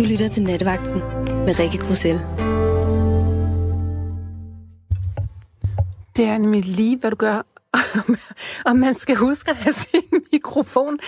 [0.00, 0.98] Du lytter til Nattevagten
[1.46, 2.20] med Rikke Grussel.
[6.16, 7.46] Det er nemlig lige, hvad du gør.
[8.66, 10.02] og man skal huske at have sin
[10.32, 10.98] mikrofon.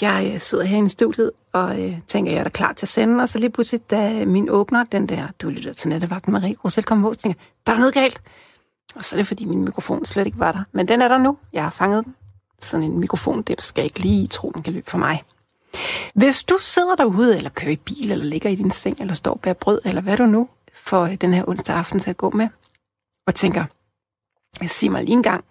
[0.00, 2.88] Jeg øh, sidder her i studiet og øh, tænker, jeg er da klar til at
[2.88, 3.22] sende.
[3.22, 6.56] Og så lige pludselig, da min åbner, den der, du lytter til nattevagten med Rikke
[6.56, 8.20] Grussel, kommer på, tænker der er noget galt.
[8.96, 10.62] Og så er det, fordi min mikrofon slet ikke var der.
[10.72, 11.38] Men den er der nu.
[11.52, 12.14] Jeg har fanget den.
[12.60, 15.22] Sådan en mikrofon, det skal ikke lige tro, den kan løbe for mig.
[16.14, 19.34] Hvis du sidder derude, eller kører i bil, eller ligger i din seng, eller står
[19.34, 22.30] bag brød, eller hvad du nu får øh, den her onsdag aften til at gå
[22.30, 22.48] med,
[23.26, 23.64] og tænker,
[24.60, 25.44] jeg siger mig lige en gang,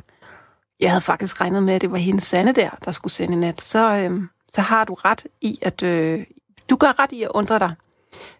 [0.79, 3.37] jeg havde faktisk regnet med, at det var hendes Sande der, der skulle sende i
[3.37, 4.21] nat, så, øh,
[4.53, 6.25] så har du ret i, at øh,
[6.69, 7.75] du gør ret i at undre dig.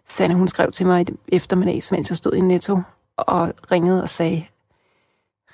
[0.08, 2.80] Sanne, hun skrev til mig i eftermiddags, mens jeg stod i Netto,
[3.16, 4.46] og ringede og sagde,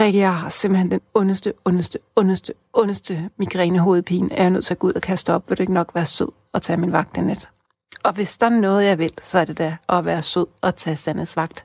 [0.03, 4.33] Rikke, jeg har simpelthen den ondeste, ondeste, ondeste, ondeste migrænehovedpine.
[4.33, 5.49] Er jeg nødt til at gå ud og kaste op?
[5.49, 7.49] Vil du ikke nok være sød og tage min vagt i nat?
[8.05, 10.77] Og hvis der er noget, jeg vil, så er det da at være sød og
[10.77, 11.65] tage Sandes vagt.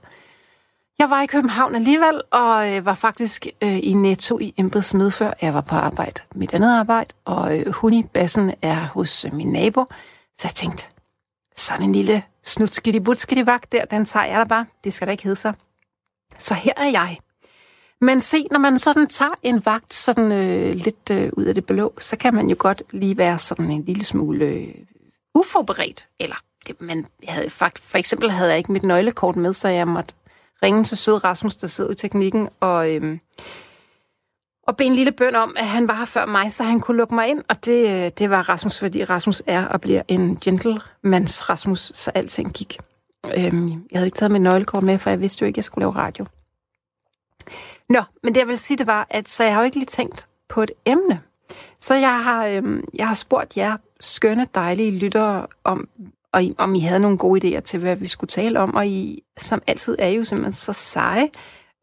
[1.00, 5.34] Jeg var i København alligevel, og øh, var faktisk øh, i Netto i embedsmed, før
[5.42, 6.22] jeg var på arbejde.
[6.36, 9.86] Mit andet arbejde, og øh, hun i bassen er hos øh, min nabo.
[10.38, 10.88] Så jeg tænkte,
[11.56, 14.66] sådan en lille snutskiddy butskiddy vagt der, den tager jeg da bare.
[14.84, 15.54] Det skal da ikke hedde sig.
[16.38, 17.18] Så her er jeg.
[18.02, 21.66] Men se, når man sådan tager en vagt sådan øh, lidt øh, ud af det
[21.66, 24.68] blå, så kan man jo godt lige være sådan en lille smule øh,
[25.36, 26.08] uforberedt.
[26.20, 26.36] Eller,
[26.68, 30.14] det, man havde, for, for eksempel havde jeg ikke mit nøglekort med, så jeg måtte
[30.64, 33.18] ringe til sød Rasmus, der sidder i teknikken, og, øh,
[34.68, 36.98] og bede en lille bøn om, at han var her før mig, så han kunne
[36.98, 37.44] lukke mig ind.
[37.48, 42.12] Og det, øh, det var Rasmus, fordi Rasmus er og bliver en gentlemans Rasmus, så
[42.12, 42.78] alting gik.
[43.26, 43.54] Øh,
[43.92, 45.84] jeg havde ikke taget mit nøglekort med, for jeg vidste jo ikke, at jeg skulle
[45.84, 46.26] lave radio.
[47.90, 49.86] Nå, men det jeg vil sige, det var, at så jeg har jo ikke lige
[49.86, 51.22] tænkt på et emne.
[51.80, 55.90] Så jeg har, øhm, jeg har spurgt jer skønne, dejlige lyttere om,
[56.32, 58.88] og I, om I havde nogle gode idéer til, hvad vi skulle tale om, og
[58.88, 61.30] I, som altid, er jo simpelthen så seje.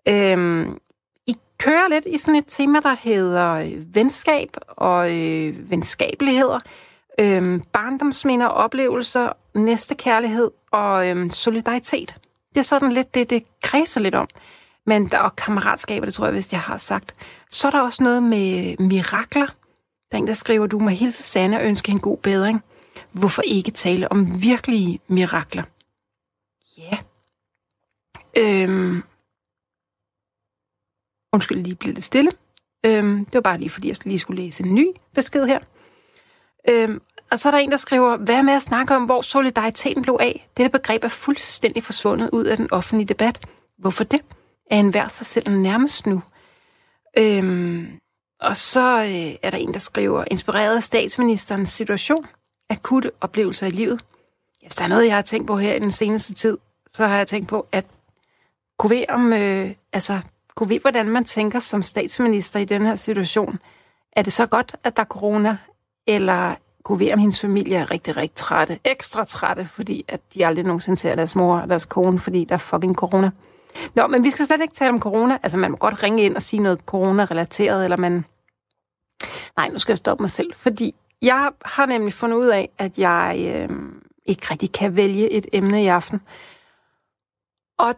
[0.09, 0.79] Øhm,
[1.27, 6.61] I kører lidt i sådan et tema, der hedder øh, venskab og øh, venskabeligheder,
[7.21, 12.15] øhm, barndomsminder, oplevelser, næstekærlighed og øhm, solidaritet.
[12.55, 14.29] Det er sådan lidt det, det kredser lidt om
[14.87, 17.15] men der er kammeratskaber, det tror jeg, hvis jeg har sagt.
[17.51, 19.47] Så er der også noget med mirakler.
[20.11, 22.65] Der er en, der skriver, du må hilse Sanne og ønske en god bedring.
[23.13, 25.63] Hvorfor ikke tale om virkelige mirakler?
[26.79, 26.99] Ja.
[28.37, 29.03] Øhm.
[31.33, 32.31] Undskyld, lige blev lidt stille.
[32.87, 35.59] Øhm, det var bare lige, fordi jeg lige skulle læse en ny besked her.
[36.69, 40.03] Øhm, og så er der en, der skriver, hvad med at snakke om, hvor solidariteten
[40.03, 40.49] blev af?
[40.57, 43.47] Dette begreb er fuldstændig forsvundet ud af den offentlige debat.
[43.79, 44.21] Hvorfor det?
[44.71, 46.23] Af enhver sig selv nærmest nu.
[47.19, 47.87] Øhm,
[48.41, 52.27] og så øh, er der en, der skriver, inspireret af statsministerens situation,
[52.71, 54.05] akutte oplevelser i livet.
[54.63, 56.59] Hvis der er noget, jeg har tænkt på her i den seneste tid,
[56.91, 57.85] så har jeg tænkt på, at
[58.79, 60.21] kunne vi om, øh, altså,
[60.55, 63.59] kunne vi, hvordan man tænker som statsminister i den her situation.
[64.13, 65.57] Er det så godt, at der er corona,
[66.07, 70.47] eller kunne vi om hendes familie er rigtig, rigtig trætte, ekstra trætte, fordi at de
[70.47, 73.31] aldrig nogensinde ser deres mor og deres kone, fordi der er fucking corona.
[73.95, 75.39] Nå, men vi skal slet ikke tale om corona.
[75.43, 78.25] Altså, man må godt ringe ind og sige noget corona-relateret, eller man...
[79.57, 82.99] Nej, nu skal jeg stoppe mig selv, fordi jeg har nemlig fundet ud af, at
[82.99, 83.77] jeg øh,
[84.27, 86.21] ikke rigtig kan vælge et emne i aften.
[87.79, 87.95] Og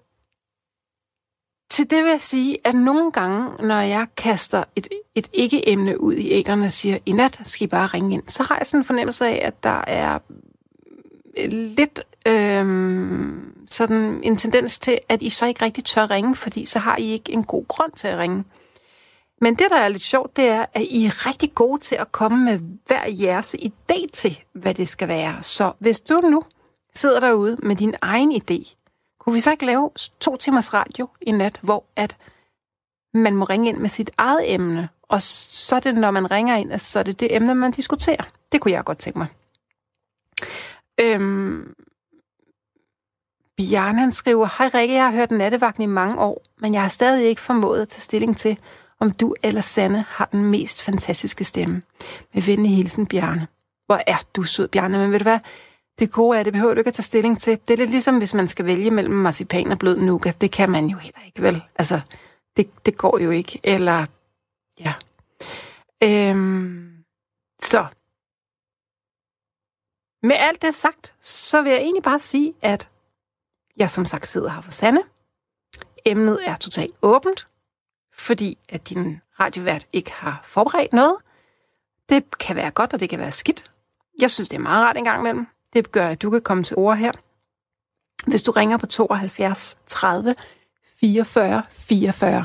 [1.70, 6.14] til det vil jeg sige, at nogle gange, når jeg kaster et, et ikke-emne ud
[6.14, 8.80] i ægerne og siger, i nat skal I bare ringe ind, så har jeg sådan
[8.80, 10.18] en fornemmelse af, at der er
[11.48, 12.66] lidt øh,
[13.70, 17.04] sådan en tendens til, at I så ikke rigtig tør ringe, fordi så har I
[17.04, 18.44] ikke en god grund til at ringe.
[19.40, 22.12] Men det, der er lidt sjovt, det er, at I er rigtig gode til at
[22.12, 25.42] komme med hver jeres idé til, hvad det skal være.
[25.42, 26.42] Så hvis du nu
[26.94, 28.74] sidder derude med din egen idé,
[29.20, 29.90] kunne vi så ikke lave
[30.20, 32.16] to timers radio i nat, hvor at
[33.14, 36.56] man må ringe ind med sit eget emne, og så er det, når man ringer
[36.56, 38.28] ind, så er det det emne, man diskuterer.
[38.52, 39.28] Det kunne jeg godt tænke mig.
[41.00, 41.74] Øhm,
[43.56, 46.88] Bjarne han skriver, Hej Rikke, jeg har hørt nattevagten i mange år, men jeg har
[46.88, 48.58] stadig ikke formået at tage stilling til,
[49.00, 51.82] om du eller Sanne har den mest fantastiske stemme.
[52.34, 53.48] Med venlig hilsen, Bjarne.
[53.86, 55.38] Hvor er du sød, Bjarne, men ved du hvad?
[55.98, 57.58] Det gode er, det behøver du ikke at tage stilling til.
[57.68, 60.40] Det er lidt ligesom, hvis man skal vælge mellem marcipan og blød nougat.
[60.40, 61.62] Det kan man jo heller ikke, vel?
[61.78, 62.00] Altså,
[62.56, 63.60] det, det går jo ikke.
[63.64, 64.06] Eller,
[64.80, 64.94] ja.
[66.02, 66.92] Øhm,
[67.60, 67.86] så.
[70.22, 72.88] Med alt det sagt, så vil jeg egentlig bare sige, at
[73.76, 75.02] jeg som sagt sidder her for Sanne.
[76.04, 77.46] Emnet er totalt åbent,
[78.14, 81.16] fordi at din radiovært ikke har forberedt noget.
[82.08, 83.70] Det kan være godt, og det kan være skidt.
[84.20, 85.46] Jeg synes, det er meget rart en gang imellem.
[85.72, 87.12] Det gør, at du kan komme til ord her.
[88.26, 90.34] hvis du ringer på 72 30
[91.00, 92.44] 44 44.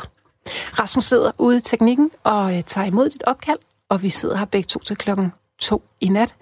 [0.80, 4.46] Rasmus sidder ude i teknikken og øh, tager imod dit opkald, og vi sidder her
[4.46, 6.36] begge to til klokken to i nat.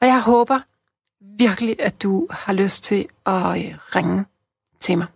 [0.00, 0.60] Og jeg håber
[1.38, 4.24] virkelig, at du har lyst til at øh, ringe
[4.80, 5.06] til mig.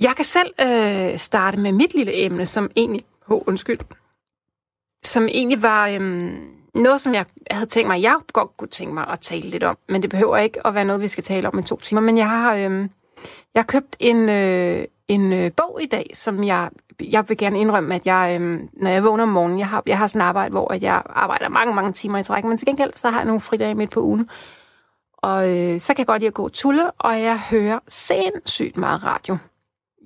[0.00, 3.04] Jeg kan selv øh, starte med mit lille emne, som egentlig...
[3.28, 3.78] Oh, undskyld.
[5.04, 6.32] Som egentlig var øh,
[6.74, 9.78] noget, som jeg havde tænkt mig, jeg godt kunne tænke mig at tale lidt om.
[9.88, 12.00] Men det behøver ikke at være noget, vi skal tale om i to timer.
[12.00, 12.88] Men jeg har, øh,
[13.54, 16.70] jeg har købt en, øh, en øh, bog i dag, som jeg,
[17.00, 19.98] jeg vil gerne indrømme, at jeg, øh, når jeg vågner om morgenen, jeg har, jeg
[19.98, 22.92] har sådan et arbejde, hvor jeg arbejder mange, mange timer i træk, men til gengæld
[22.96, 24.28] så har jeg nogle fridage midt på ugen.
[25.16, 29.04] Og øh, så kan jeg godt lide at gå tulle, og jeg hører sindssygt meget
[29.04, 29.36] radio.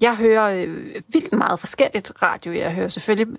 [0.01, 2.53] Jeg hører øh, vildt meget forskelligt radio.
[2.53, 3.37] Jeg hører selvfølgelig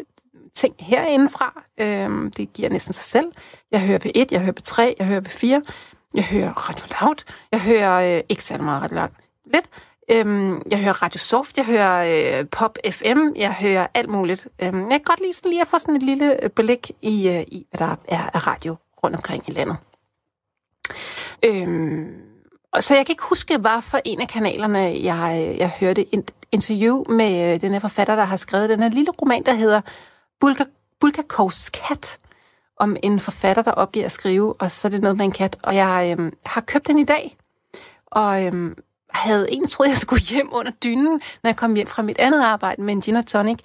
[0.56, 1.64] ting herindefra.
[1.78, 3.32] Øh, det giver næsten sig selv.
[3.72, 5.72] Jeg hører P1, jeg hører P3, jeg hører P4,
[6.14, 9.10] jeg hører Radio Loud, jeg hører øh, ikke særlig meget Radio Loud,
[9.54, 9.70] lidt.
[10.12, 14.48] Øhm, jeg hører Radio Soft, jeg hører øh, Pop FM, jeg hører alt muligt.
[14.60, 17.30] Øhm, jeg kan godt lide sådan lige at få sådan et lille øh, blik i,
[17.30, 19.78] øh, i hvad der er af radio rundt omkring i landet.
[21.46, 22.28] Øhm,
[22.72, 26.16] og så jeg kan ikke huske, hvad for en af kanalerne, jeg, øh, jeg hørte
[26.16, 29.54] et interview med øh, den her forfatter, der har skrevet den her lille roman, der
[29.54, 29.82] hedder
[30.40, 30.64] Bulga,
[31.00, 32.20] Bulgakovs kat,
[32.78, 35.58] om en forfatter, der opgiver at skrive, og så er det noget med en kat.
[35.64, 37.38] Og jeg øh, har købt den i dag,
[38.06, 38.76] og øhm,
[39.10, 42.42] havde egentlig troet, jeg skulle hjem under dynen, når jeg kom hjem fra mit andet
[42.42, 43.60] arbejde med en gin og tonic.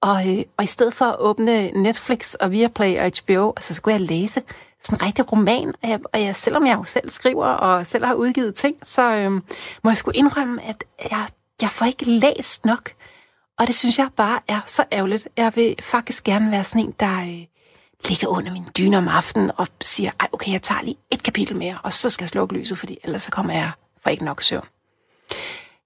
[0.00, 3.92] Og, øh, og i stedet for at åbne Netflix og Viaplay og HBO, så skulle
[3.92, 4.42] jeg læse
[4.82, 5.68] sådan en rigtig roman.
[5.82, 9.14] Og, jeg, og jeg, selvom jeg jo selv skriver og selv har udgivet ting, så
[9.14, 9.30] øh,
[9.84, 11.26] må jeg skulle indrømme, at jeg,
[11.62, 12.90] jeg får ikke læst nok.
[13.58, 15.28] Og det synes jeg bare er så ærgerligt.
[15.36, 17.44] Jeg vil faktisk gerne være sådan en, der øh,
[18.08, 21.56] ligger under min dyne om aftenen og siger, Ej, okay, jeg tager lige et kapitel
[21.56, 23.70] mere, og så skal jeg slukke lyset, fordi ellers så kommer jeg
[24.02, 24.66] for ikke nok søvn.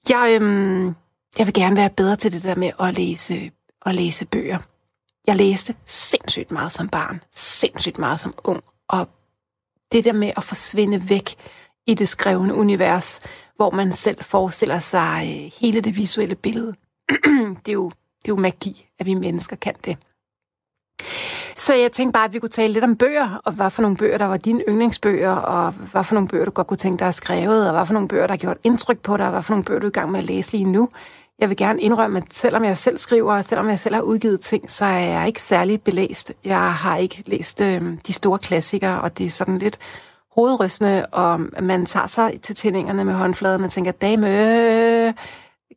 [0.08, 0.94] Jeg, øhm,
[1.38, 3.50] jeg vil gerne være bedre til det der med at læse,
[3.86, 4.58] at læse bøger.
[5.26, 9.08] Jeg læste sindssygt meget som barn, sindssygt meget som ung, og
[9.92, 11.34] det der med at forsvinde væk
[11.86, 13.20] i det skrevne univers,
[13.56, 16.74] hvor man selv forestiller sig øh, hele det visuelle billede,
[17.64, 19.96] det, er jo, det er jo magi, at vi mennesker kan det.
[21.56, 23.96] Så jeg tænkte bare, at vi kunne tale lidt om bøger, og hvad for nogle
[23.96, 27.08] bøger, der var dine yndlingsbøger, og hvad for nogle bøger, du godt kunne tænke dig
[27.08, 29.42] at skrevet, og hvad for nogle bøger, der har gjort indtryk på dig, og hvad
[29.42, 30.88] for nogle bøger, du er i gang med at læse lige nu.
[31.38, 34.40] Jeg vil gerne indrømme, at selvom jeg selv skriver, og selvom jeg selv har udgivet
[34.40, 36.32] ting, så er jeg ikke særlig belæst.
[36.44, 39.78] Jeg har ikke læst øh, de store klassikere, og det er sådan lidt
[40.34, 45.14] hovedrystende, og man tager sig til tændingerne med håndfladen og tænker, dame,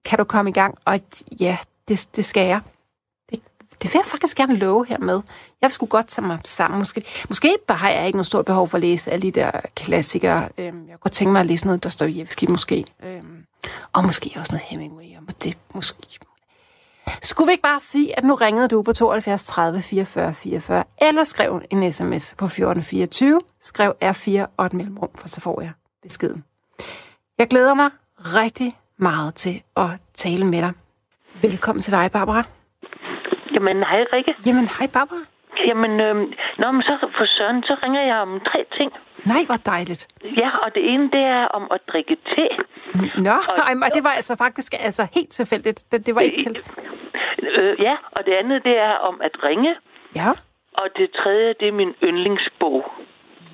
[0.06, 0.78] kan du komme i gang?
[0.86, 1.00] Og
[1.40, 1.58] ja,
[1.88, 2.62] det, det skal jeg.
[3.86, 5.22] Det vil jeg faktisk gerne love her med.
[5.62, 6.78] Jeg skulle godt tage mig sammen.
[6.78, 9.52] Måske, måske bare har jeg ikke noget stort behov for at læse alle de der
[9.76, 10.50] klassikere.
[10.58, 12.86] Øhm, jeg kunne godt tænke mig at læse noget Dostoyevsky måske.
[13.04, 13.46] Øhm,
[13.94, 15.06] og måske også noget Hemingway.
[15.28, 16.20] Og det, måske.
[17.22, 21.24] Skulle vi ikke bare sige, at nu ringede du på 72 30 44 44, eller
[21.24, 25.72] skrev en sms på 1424, skrev R4 og et mellemrum, for så får jeg
[26.04, 26.44] beskeden.
[27.38, 30.72] Jeg glæder mig rigtig meget til at tale med dig.
[31.42, 32.44] Velkommen til dig, Barbara.
[33.56, 34.34] Jamen, hej Rikke.
[34.48, 35.24] Jamen, hej Barbara.
[35.68, 36.16] Jamen, øh,
[36.62, 38.92] nå, men så for søren, så ringer jeg om tre ting.
[39.26, 40.08] Nej, hvor dejligt.
[40.42, 42.48] Ja, og det ene, det er om at drikke te.
[43.28, 45.84] Nå, og, ej, det var altså faktisk altså helt tilfældigt.
[45.92, 46.58] Det, det var ikke til.
[47.60, 49.76] Øh, ja, og det andet, det er om at ringe.
[50.16, 50.30] Ja.
[50.74, 52.92] Og det tredje, det er min yndlingsbog.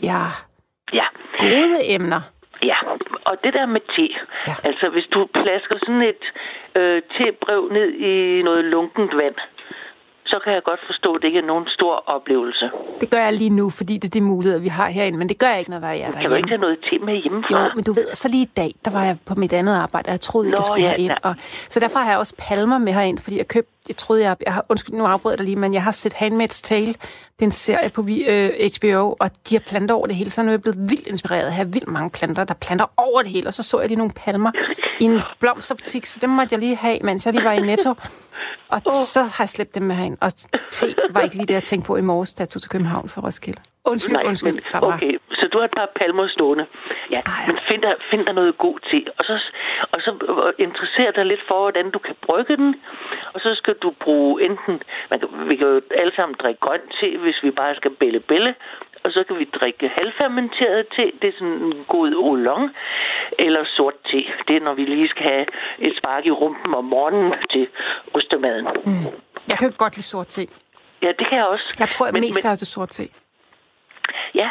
[0.03, 0.23] Ja.
[0.93, 1.05] Ja.
[1.39, 2.21] Gode emner.
[2.63, 2.75] Ja,
[3.25, 4.07] og det der med te.
[4.47, 4.53] Ja.
[4.63, 6.23] Altså, hvis du plasker sådan et
[6.75, 9.35] øh, tebrev ned i noget lunkent vand,
[10.31, 12.65] så kan jeg godt forstå, at det ikke er nogen stor oplevelse.
[13.01, 15.37] Det gør jeg lige nu, fordi det er de muligheder, vi har herinde, men det
[15.39, 16.29] gør jeg ikke, når der er Kan derhjemme.
[16.29, 17.63] du ikke have noget te med hjemmefra?
[17.63, 20.07] Jo, men du ved, så lige i dag, der var jeg på mit andet arbejde,
[20.07, 21.15] og jeg troede ikke, jeg skulle ja, ja.
[21.23, 21.35] Og,
[21.67, 24.53] så derfor har jeg også palmer med herind, fordi jeg købte, jeg troede, jeg, jeg
[24.53, 26.93] har, undskyld, nu afbryder jeg dig lige, men jeg har set Handmaid's Tale,
[27.41, 30.41] det er en serie på øh, HBO, og de har planter over det hele, så
[30.43, 33.21] nu er jeg blevet vildt inspireret af at have vildt mange planter, der planter over
[33.21, 34.51] det hele, og så så jeg lige nogle palmer
[34.99, 37.93] i en blomsterbutik, så dem måtte jeg lige have, mens jeg lige var i Netto.
[38.75, 38.93] Og oh.
[39.15, 40.31] så har jeg slæbt dem med herind, og
[40.75, 43.09] te var ikke lige det, jeg tænkte på i morges, da jeg tog til København
[43.09, 43.61] for Roskilde.
[43.85, 44.95] Undskyld, Nej, undskyld, men, Barbara.
[44.95, 46.65] okay, så du har et par palmer stående.
[47.15, 47.43] Ja, Ej.
[47.47, 49.35] men find dig, find dig noget god te, og så,
[49.93, 52.75] og så øh, interesser dig lidt for, hvordan du kan brygge den,
[53.33, 54.75] og så skal du bruge enten,
[55.09, 58.19] man kan, vi kan jo alle sammen drikke grøn te, hvis vi bare skal bælle
[58.19, 58.55] bælle,
[59.03, 62.71] og så kan vi drikke halvfermenteret te, det er sådan en god oolong,
[63.39, 64.17] eller sort te,
[64.47, 65.45] det er når vi lige skal have
[65.79, 67.67] et spark i rumpen om morgenen til
[68.13, 68.67] ostemaden.
[68.85, 69.05] Mm.
[69.49, 70.41] Jeg kan jo godt lide sort te.
[71.03, 71.75] Ja, det kan jeg også.
[71.79, 73.03] Jeg tror, jeg Men- mest men- er til sort te.
[74.35, 74.49] Ja,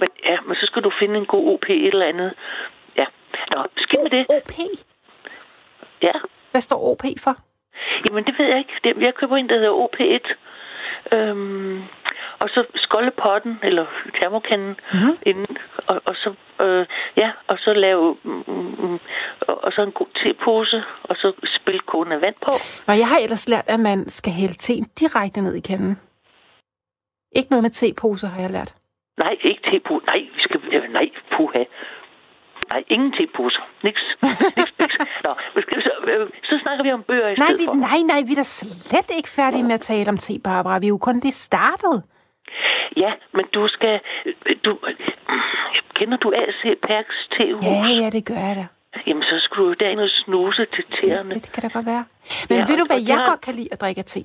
[0.00, 2.32] men, ja, men så skal du finde en god OP et eller andet.
[2.96, 3.04] Ja,
[3.54, 4.26] Nå, skidt med det.
[4.28, 4.52] OP?
[6.02, 6.12] Ja.
[6.50, 7.36] Hvad står OP for?
[8.08, 8.94] Jamen, det ved jeg ikke.
[9.00, 10.34] Jeg køber en, der hedder OP1.
[11.12, 11.82] Øhm,
[12.38, 13.86] og så skoldepotten, eller
[14.20, 15.16] termokanden, mm-hmm.
[15.26, 15.56] inden,
[15.86, 18.98] og, og så, øh, ja, og så lave, mm, mm,
[19.40, 22.52] og, og så en god tepose, og så spille kogende vand på.
[22.88, 26.00] Og jeg har ellers lært, at man skal hælde teen direkte ned i kanden.
[27.32, 28.74] Ikke noget med teposer, har jeg lært.
[29.18, 30.06] Nej, ikke tepose.
[30.06, 31.64] Nej, vi skal, øh, nej, puha.
[32.74, 33.62] Nej, ingen teposer.
[33.86, 34.02] Niks.
[34.58, 34.96] Niks, niks.
[35.24, 35.32] Nå,
[35.64, 37.74] skal, så, øh, så snakker vi om bøger i Nej, stedet vi, for.
[37.88, 40.78] nej, nej, vi er da slet ikke færdige med at tale om te, Barbara.
[40.78, 41.96] Vi er jo kun lige startet.
[42.96, 44.00] Ja, men du skal...
[44.64, 44.78] Du,
[45.94, 47.64] kender du AC Perks tehus?
[47.64, 48.66] Ja, ja, det gør jeg da.
[49.06, 51.30] Jamen, så skulle du derind og snuse til tæerne.
[51.30, 52.04] Det, det kan da godt være.
[52.48, 54.20] Men Ja, ved du, hvad jeg har- godt kan lide at drikke te?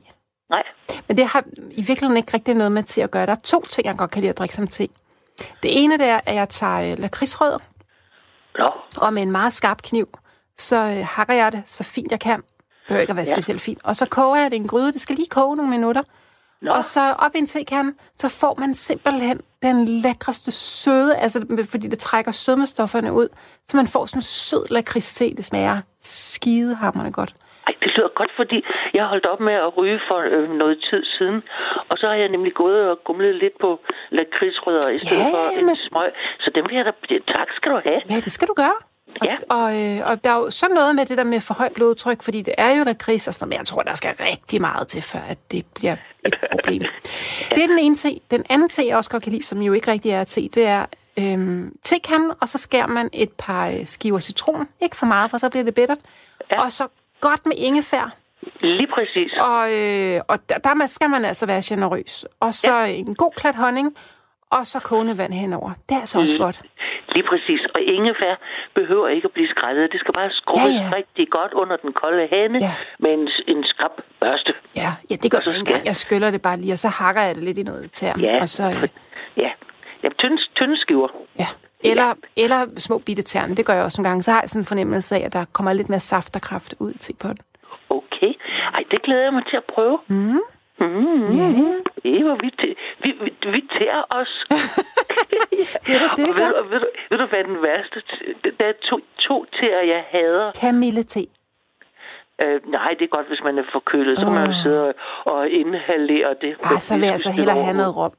[0.49, 0.63] Nej.
[1.07, 3.25] Men det har i virkeligheden ikke rigtig noget med te at gøre.
[3.25, 4.87] Der er to ting, jeg godt kan lide at drikke som te.
[5.63, 7.57] Det ene det er, at jeg tager øh, lakridsrødder,
[8.57, 10.07] Nå, og med en meget skarp kniv,
[10.57, 12.41] så øh, hakker jeg det så fint jeg kan.
[12.41, 12.45] Det
[12.87, 13.33] behøver ikke at være Ja.
[13.35, 13.79] specielt fint.
[13.83, 14.91] Og så koger jeg det i en gryde.
[14.93, 16.01] Det skal lige koge nogle minutter.
[16.61, 16.71] Nå.
[16.71, 21.87] Og så op i en tekande, så får man simpelthen den lækreste søde, altså fordi
[21.87, 23.27] det trækker sødmestofferne ud,
[23.67, 25.33] så man får sådan en sød lakridste.
[25.37, 27.35] Det smager skidehammerende godt.
[27.99, 28.57] Lyder godt, fordi
[28.93, 31.37] jeg holdt op med at ryge for øh, noget tid siden.
[31.89, 33.69] Og så har jeg nemlig gået og gumlet lidt på
[34.17, 36.09] lakridsrødder i stedet Ja, for en men- smøg.
[36.39, 36.91] Så dem vil jeg da...
[37.37, 38.01] Tak skal du have.
[38.09, 38.77] Ja, det skal du gøre.
[39.21, 39.35] Og, Ja.
[39.49, 42.21] og, øh, og der er jo sådan noget med det der med for højt blodtryk,
[42.21, 44.87] fordi det er jo lakrids og sådan noget, men jeg tror, der skal rigtig meget
[44.87, 46.81] til, før at det bliver et problem.
[47.55, 48.09] Det er den ene te.
[48.31, 50.65] Den anden te, jeg også godt kan lide, som jo ikke rigtig er te, det
[50.67, 50.85] er
[51.19, 54.67] øhm, tekanden, og så skærer man et par øh, skiver citron.
[54.81, 55.97] Ikke for meget, for så bliver det bittert.
[56.51, 56.61] Ja.
[56.63, 56.87] Og så
[57.21, 58.15] godt med ingefær.
[58.61, 59.31] Lige præcis.
[59.33, 62.25] Og, øh, og der, der skal man altså være generøs.
[62.39, 62.85] Og så ja.
[62.85, 63.97] en god klat honning,
[64.49, 65.71] og så kogende vand henover.
[65.89, 66.43] Det er altså også Mm.
[66.43, 66.61] godt.
[67.15, 67.61] Lige præcis.
[67.75, 68.35] Og ingefær
[68.75, 69.91] behøver ikke at blive skrællet.
[69.91, 70.95] Det skal bare skrues Ja, ja.
[70.95, 72.73] rigtig godt under den kolde hane Ja.
[72.99, 74.53] med en, en skrab børste.
[74.75, 75.85] Ja, ja det gør jeg engang.
[75.85, 78.19] Jeg skyller det bare lige, og så hakker jeg det lidt i noget tern.
[78.19, 78.87] Ja, Og så, øh,
[79.37, 79.49] ja.
[80.03, 81.07] ja tynde, tynde skiver.
[81.39, 81.45] ja.
[81.83, 83.57] Eller, eller små bitte tern.
[83.57, 84.23] Det gør jeg også nogle gange.
[84.23, 86.75] Så har jeg sådan en fornemmelse af, at der kommer lidt mere saft og kraft
[86.79, 87.39] ud til på den.
[87.89, 88.33] Okay.
[88.73, 89.99] Ej, det glæder jeg mig til at prøve.
[90.07, 90.39] Mm.
[90.79, 91.25] Mm.
[91.39, 91.73] Ja, ja.
[92.03, 94.33] Det var vi, til, vi, vi, vi tærer os.
[95.85, 98.01] Det er det, og det ved, og ved, ved du, hvad den værste...
[98.59, 100.51] Der er to, to tæer, jeg hader.
[100.61, 101.19] Kamille te.
[102.41, 104.19] Øh, nej, det er godt, hvis man er forkølet.
[104.19, 104.93] Så kan man jo sidde og,
[105.25, 106.55] og inhalere det.
[106.63, 108.13] Ej, så vil jeg altså hellere have noget rom.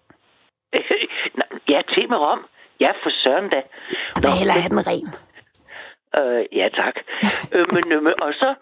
[1.38, 2.40] Nej, ja, te med rom.
[2.81, 3.61] Ja, for søren da.
[4.15, 5.09] Jeg vil hellere have den ren.
[6.19, 6.97] Øh, ja, tak.
[7.55, 8.55] øh, men, øh, og så...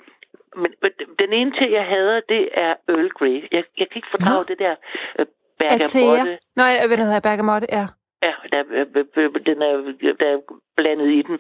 [0.62, 3.36] Men, men den ene te, jeg hader, det er Earl Grey.
[3.52, 4.48] Jeg, jeg kan ikke fordrage Nå.
[4.48, 4.74] det der
[5.18, 5.26] øh,
[5.58, 6.38] bergamotte.
[6.56, 7.86] Nå, jeg ved, hvad hedder bergamotte, ja.
[8.22, 9.72] Ja, der, øh, øh, øh, den er,
[10.20, 10.38] der er
[10.76, 11.38] blandet i den.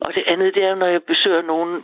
[0.00, 1.82] Og det andet, det er, når jeg besøger nogen...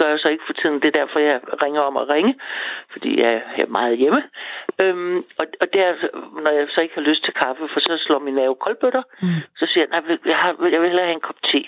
[0.00, 0.76] Gør jeg så ikke for tiden.
[0.82, 2.34] Det er derfor, jeg ringer om at ringe.
[2.92, 4.22] Fordi jeg er meget hjemme.
[4.82, 5.94] Øhm, og, og det er,
[6.44, 9.02] når jeg så ikke har lyst til kaffe, for så slår min mave koldbøtter.
[9.22, 9.40] Mm.
[9.60, 11.60] Så siger jeg, nej, jeg, har, jeg vil hellere have en kop te.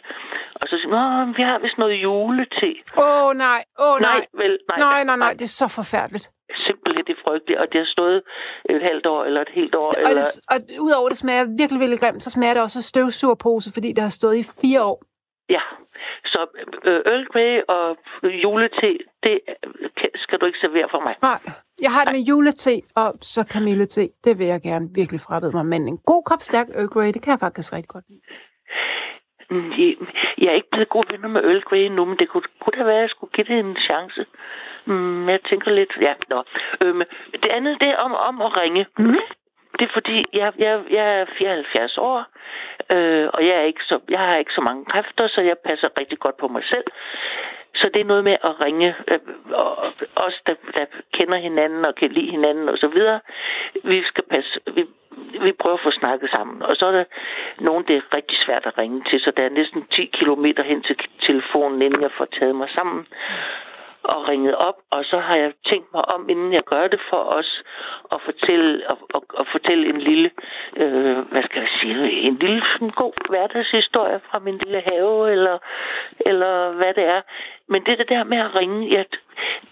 [0.60, 2.70] Og så siger jeg, vi har vist noget julete.
[2.98, 3.60] Åh, oh, nej.
[3.84, 4.18] Åh, oh, nej.
[4.18, 5.32] Nej, vel, nej, Nej, nej, nej.
[5.38, 6.26] Det er så forfærdeligt.
[6.66, 7.60] Simpelthen det frygteligt.
[7.60, 8.22] Og det har stået
[8.70, 9.88] et halvt år eller et helt år.
[9.88, 12.82] Og, eller, det, og udover det smager virkelig, virkelig grimt, så smager det også af
[12.92, 14.98] støvsugerpose, fordi det har stået i fire år.
[15.56, 15.62] Ja,
[16.24, 16.40] så
[16.84, 17.96] øh, Earl Grey og
[18.42, 21.14] julete, det øh, skal du ikke servere for mig.
[21.22, 21.40] Nej,
[21.82, 24.08] jeg har det med julete og så kamillete.
[24.24, 25.66] Det vil jeg gerne virkelig frabede mig.
[25.66, 28.22] Men en god kop stærk Earl Grey, det kan jeg faktisk rigtig godt lide.
[30.38, 32.84] Jeg, er ikke blevet gode venner med Earl Grey nu, men det kunne, kunne da
[32.84, 34.26] være, at jeg skulle give det en chance.
[34.86, 36.42] Mm, jeg tænker lidt, ja, nå.
[36.80, 37.02] Øhm,
[37.42, 38.86] det andet, det er om, om at ringe.
[38.98, 39.18] Mm.
[39.78, 42.24] Det er fordi, jeg, jeg, jeg er 74 år,
[42.90, 45.88] øh, og jeg, er ikke så, jeg har ikke så mange kræfter, så jeg passer
[46.00, 46.84] rigtig godt på mig selv.
[47.74, 49.18] Så det er noget med at ringe, øh,
[49.52, 53.20] og os, der, der kender hinanden og kan lide hinanden og så videre.
[53.84, 54.84] Vi skal passe, vi,
[55.44, 56.62] vi prøver at få snakket sammen.
[56.62, 57.04] Og så er der
[57.58, 60.82] nogen, det er rigtig svært at ringe til, så der er næsten 10 kilometer hen
[60.82, 63.06] til telefonen, inden jeg får taget mig sammen
[64.04, 67.22] og ringet op, og så har jeg tænkt mig om, inden jeg gør det for
[67.38, 67.62] os,
[68.12, 70.30] at fortælle, at, at, at fortælle en lille,
[70.76, 75.58] øh, hvad skal jeg sige, en lille sådan god hverdagshistorie fra min lille have, eller,
[76.20, 77.20] eller hvad det er.
[77.68, 79.02] Men det, det der med at ringe, ja,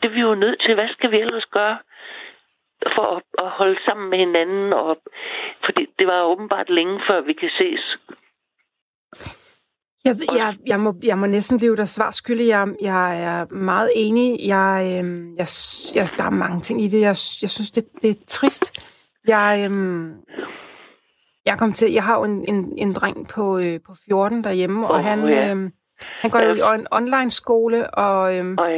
[0.02, 0.74] det er vi jo nødt til.
[0.74, 1.78] Hvad skal vi ellers gøre?
[2.94, 4.96] for at, at holde sammen med hinanden, og,
[5.64, 7.98] fordi det var åbenbart længe før vi kan ses.
[10.04, 12.48] Jeg, jeg, jeg, må, jeg må næsten blive der svar skyldig.
[12.48, 14.40] Jeg, jeg er meget enig.
[14.46, 15.46] Jeg, øhm, jeg,
[15.94, 17.00] jeg, der er mange ting i det.
[17.00, 18.72] Jeg, jeg synes, det, det er trist.
[19.26, 20.14] Jeg, øhm,
[21.46, 24.88] jeg kom til, jeg har jo en, en, en dreng på, øh, på 14 derhjemme,
[24.88, 25.54] og Åh, han, ja.
[25.54, 25.70] øh,
[26.20, 28.70] han går jo i en online skole, og, øh, Og,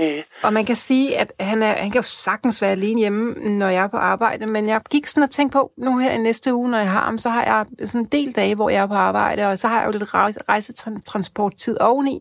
[0.43, 3.69] og man kan sige, at han, er, han kan jo sagtens være alene hjemme, når
[3.69, 6.55] jeg er på arbejde, men jeg gik sådan og tænkte på, nu her i næste
[6.55, 8.87] uge, når jeg har ham, så har jeg sådan en del dage, hvor jeg er
[8.87, 12.21] på arbejde, og så har jeg jo lidt rejse, rejsetransporttid oveni.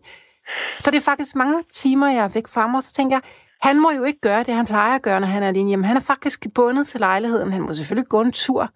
[0.79, 3.21] Så det er faktisk mange timer, jeg er væk fra mig, og så tænker jeg,
[3.61, 5.85] han må jo ikke gøre det, han plejer at gøre, når han er alene hjemme.
[5.85, 7.51] Han er faktisk bundet til lejligheden.
[7.51, 8.69] Han må selvfølgelig gå en tur.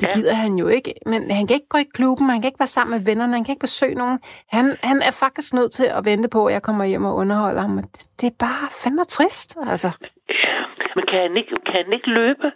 [0.00, 0.14] Det Ja.
[0.14, 0.94] gider han jo ikke.
[1.06, 3.44] Men han kan ikke gå i klubben, han kan ikke være sammen med vennerne, han
[3.44, 4.18] kan ikke besøge nogen.
[4.48, 7.60] Han, han er faktisk nødt til at vente på, at jeg kommer hjem og underholder
[7.60, 7.76] ham.
[7.82, 9.90] Det, det er bare fandme trist, altså.
[10.28, 10.56] ja.
[10.96, 12.52] Men kan han ikke, kan han ikke løbe?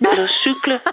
[0.00, 0.78] Eller cykle?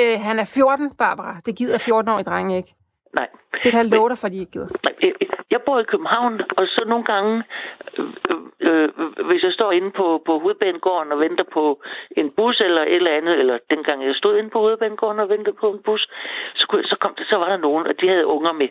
[0.00, 1.36] Øh, han er 14, Barbara.
[1.46, 2.74] Det gider 14-årige drenge ikke.
[3.14, 3.26] Nej.
[3.64, 4.68] Det kan jeg love dig, for de ikke gider.
[4.84, 5.09] Nej,
[5.50, 7.42] jeg- bor i København, og så nogle gange,
[7.98, 11.82] øh, øh, øh, hvis jeg står inde på, på hovedbanegården og venter på
[12.16, 15.56] en bus eller et eller andet, eller dengang jeg stod inde på hovedbanegården og ventede
[15.60, 16.08] på en bus,
[16.54, 18.68] så, kunne, så, kom det, så var der nogen, og de havde unger med.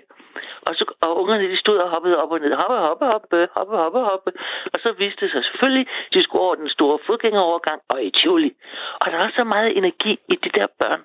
[0.61, 2.53] Og, så, og ungerne de stod og hoppede op og ned.
[2.53, 4.31] Hoppe, hoppe, hoppe, hoppe, hoppe, hoppe.
[4.73, 8.11] Og så viste det sig selvfølgelig, at de skulle over den store fodgængerovergang og i
[8.11, 8.51] Tivoli.
[9.01, 11.01] Og der var så meget energi i de der børn.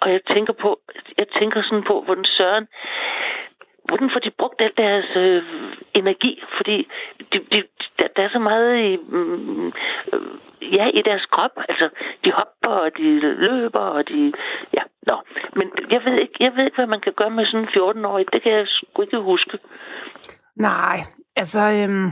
[0.00, 0.80] Og jeg tænker på,
[1.18, 2.68] jeg tænker sådan på, hvordan Søren,
[3.88, 5.42] hvordan får de brugt al deres øh,
[5.94, 6.42] energi?
[6.56, 6.76] Fordi
[7.32, 7.62] de, de,
[7.98, 9.66] der, der er så meget i, mm,
[10.12, 11.54] øh, ja, i deres krop.
[11.68, 11.88] Altså,
[12.24, 14.32] de hopper, og de løber, og de...
[14.76, 15.16] Ja, nå.
[15.58, 18.26] Men jeg ved ikke, jeg ved ikke hvad man kan gøre med sådan en 14-årig.
[18.32, 19.58] Det kan jeg sgu ikke huske.
[20.56, 20.98] Nej,
[21.36, 21.60] altså...
[21.60, 22.10] Øhm,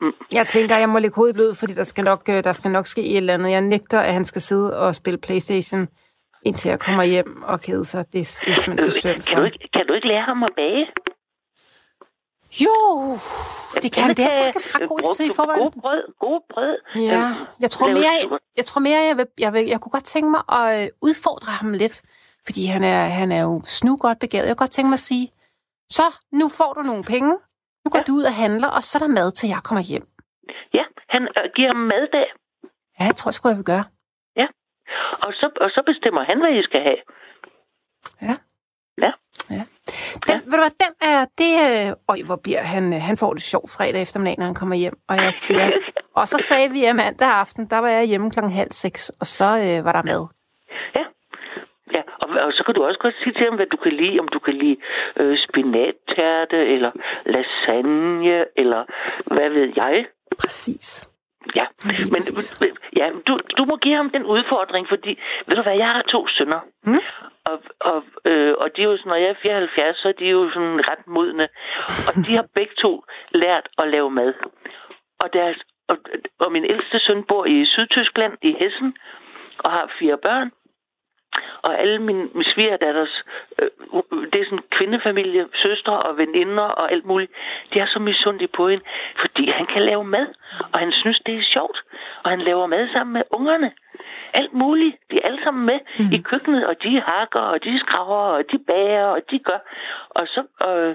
[0.00, 0.12] Mm.
[0.32, 2.86] jeg tænker, jeg må lægge hovedet blød, fordi der skal, nok, øh, der skal nok
[2.86, 3.50] ske et eller andet.
[3.50, 5.88] Jeg nægter, at han skal sidde og spille Playstation,
[6.46, 8.04] indtil jeg kommer hjem og kede sig.
[8.06, 10.42] Det, det er simpelthen for synd for Kan du, ikke, kan du ikke lære ham
[10.42, 10.86] at bage?
[12.64, 12.78] Jo,
[13.82, 15.62] det kan det er kan- faktisk ret god tid i forvejen.
[15.62, 16.76] God brød, god brød.
[16.96, 19.90] Ja, Øh, jeg tror mere, jeg, jeg tror mere, jeg, vil, jeg, vil, jeg kunne
[19.90, 22.02] godt tænke mig at øh, udfordre ham lidt,
[22.46, 24.46] fordi han er, han er jo snu godt begavet.
[24.46, 25.32] Jeg kunne godt tænke mig at sige,
[25.90, 27.30] så nu får du nogle penge,
[27.84, 28.02] nu går Ja.
[28.06, 30.06] du ud og handler, og så er der mad, til jeg kommer hjem.
[30.74, 32.26] Ja, han øh, giver ham maddag.
[33.00, 33.84] Ja, jeg tror sgu, jeg vil gøre.
[35.24, 37.00] Og så, og så bestemmer han, hvad I skal have.
[40.26, 41.52] Den, ved du hvad, den er, det
[42.08, 44.96] øj, hvor bliver han, øh, han får det sjovt fredag eftermiddag, når han kommer hjem,
[45.08, 45.66] og jeg siger,
[46.20, 49.26] og så sagde vi, at mandag aften, der var jeg hjemme klokken halv seks, og
[49.26, 50.22] så øh, var der mad.
[50.96, 51.04] Ja.
[51.94, 54.20] Ja, og, og så kan du også godt sige til ham, hvad du kan lide.
[54.20, 54.76] Om du kan lide
[55.16, 56.92] øh, spinattærte, eller
[57.26, 58.82] lasagne, eller
[59.34, 60.06] hvad ved jeg.
[60.38, 61.08] Præcis.
[61.54, 61.66] Ja,
[62.12, 62.22] men
[62.96, 66.28] ja, du, du må give ham den udfordring, fordi, ved du hvad, jeg har to
[66.28, 66.60] sønner.
[66.84, 67.00] Mm.
[67.44, 70.24] Og, og, øh, og de er jo sådan, når jeg er 74, så er de
[70.24, 71.48] jo sådan ret modne.
[72.08, 74.34] Og de har begge to lært at lave mad.
[75.18, 75.56] Og, deres,
[75.88, 75.96] og,
[76.40, 78.96] og min ældste søn bor i Sydtyskland, i Hessen,
[79.58, 80.50] og har fire børn.
[81.62, 83.24] Og alle mine, mine svigerdatters,
[83.58, 83.68] øh,
[84.32, 87.32] det er sådan en kvindefamilie, søstre og veninder og alt muligt,
[87.74, 88.84] de er så misundelige på hende,
[89.20, 90.26] fordi han kan lave mad,
[90.72, 91.78] og han synes, det er sjovt.
[92.22, 93.70] Og han laver mad sammen med ungerne.
[94.34, 94.96] Alt muligt.
[95.10, 96.12] De er alle sammen med mm.
[96.12, 99.60] i køkkenet, og de hakker, og de skraver, og de bager, og de gør.
[100.10, 100.94] Og så, øh,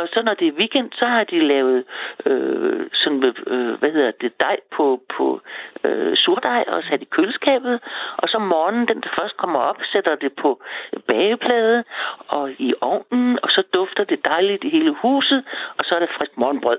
[0.00, 1.84] og så når det er weekend, så har de lavet
[2.26, 5.40] øh, sådan, øh, hvad hedder det, dej på, på
[5.84, 7.80] øh, surdej og sat i køleskabet.
[8.16, 10.62] Og så morgenen, den der først kommer op, sætter det på
[11.08, 11.84] bageplade
[12.28, 15.44] og i ovnen, og så dufter det dejligt i hele huset,
[15.78, 16.78] og så er der frisk morgenbrød.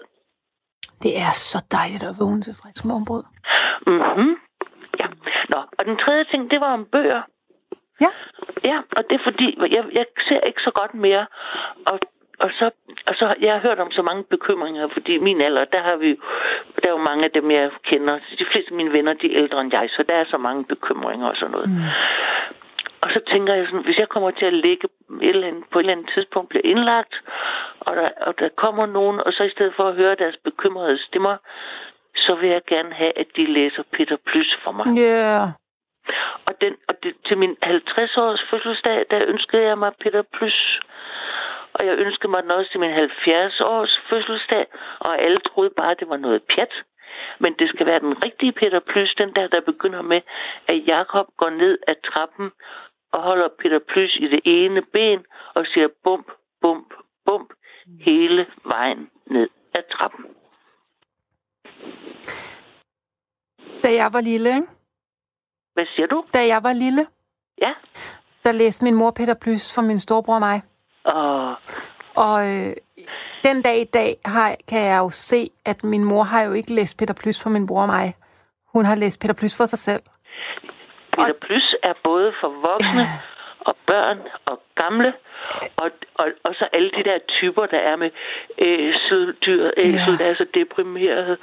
[1.04, 3.24] Det er så dejligt at vågne til frisk morgenbrød.
[3.88, 4.36] Mhm.
[5.00, 5.08] Ja.
[5.50, 7.22] Nå, og den tredje ting, det var om bøger.
[8.02, 8.12] Ja.
[8.64, 11.26] Ja, og det er fordi, jeg, jeg ser ikke så godt mere.
[11.86, 12.00] Og,
[12.40, 12.72] og, så,
[13.08, 16.20] og så, jeg har hørt om så mange bekymringer, fordi min alder, der har vi
[16.84, 18.20] der er jo mange af dem, jeg kender.
[18.40, 20.64] De fleste af mine venner, de er ældre end jeg, så der er så mange
[20.66, 21.70] bekymringer og sådan noget.
[21.70, 21.84] Mm.
[23.02, 24.88] Og så tænker jeg sådan, hvis jeg kommer til at ligge
[25.22, 27.14] et eller andet, på et eller andet tidspunkt, bliver indlagt,
[27.80, 30.98] og der, og der kommer nogen, og så i stedet for at høre deres bekymrede
[30.98, 31.36] stemmer,
[32.26, 34.86] så vil jeg gerne have, at de læser Peter Plys for mig.
[34.98, 35.02] Ja.
[35.02, 35.48] Yeah.
[36.48, 40.80] Og, den, og det, til min 50-års fødselsdag, der ønskede jeg mig Peter Plys.
[41.74, 44.66] Og jeg ønskede mig den også til min 70-års fødselsdag,
[45.00, 46.74] og alle troede bare, at det var noget pjat.
[47.40, 50.22] Men det skal være den rigtige Peter Plys, den der, der begynder med,
[50.68, 52.52] at Jakob går ned ad trappen
[53.12, 56.28] og holder Peter Plys i det ene ben og siger bump,
[56.62, 56.94] bump,
[57.26, 57.54] bump
[58.00, 60.26] hele vejen ned ad trappen.
[63.84, 64.68] Da jeg var lille, ikke?
[65.74, 66.24] Hvad siger du?
[66.34, 67.06] Da jeg var lille,
[67.62, 67.74] Ja?
[68.44, 70.62] der læste min mor Peter Plys for min storebror og mig.
[71.06, 71.56] Og
[72.16, 72.74] Og øh,
[73.44, 76.74] den dag i dag har, kan jeg jo se, at min mor har jo ikke
[76.74, 78.16] læst Peter Plys for min bror og mig.
[78.74, 80.02] Hun har læst Peter Plys for sig selv.
[81.14, 83.02] Peter Plys er både for voksne
[83.66, 85.14] og børn og gamle,
[85.78, 88.10] og, og, og så alle de der typer, der er med
[88.58, 91.38] æseldyr, æsel, der er så deprimeret,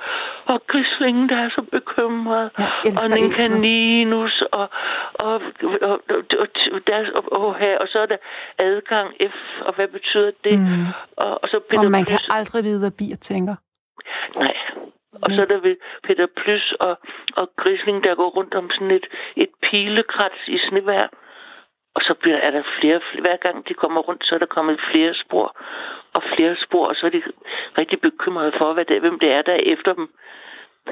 [0.46, 2.50] og grislingen, der er så bekymret,
[2.86, 4.68] elsker og en kaninus, og,
[5.14, 6.48] og, og, og, og,
[6.86, 8.16] der, og, og, her, og så er der
[8.58, 10.58] adgang F, og hvad betyder det?
[10.58, 10.86] Mm.
[11.16, 13.54] Og, og så Peter Og man kan Plys, aldrig vide, hvad bier tænker.
[14.36, 14.54] nej.
[15.22, 16.98] Og så er der ved Peter Plys og,
[17.36, 19.06] og Grisling, der går rundt om sådan et,
[19.36, 21.06] et pilekrats i snevær.
[21.94, 24.80] Og så bliver, er der flere, hver gang de kommer rundt, så er der kommet
[24.92, 25.56] flere spor
[26.14, 27.22] og flere spor, og så er de
[27.78, 30.06] rigtig bekymrede for, hvad det, hvem det er, der er efter dem.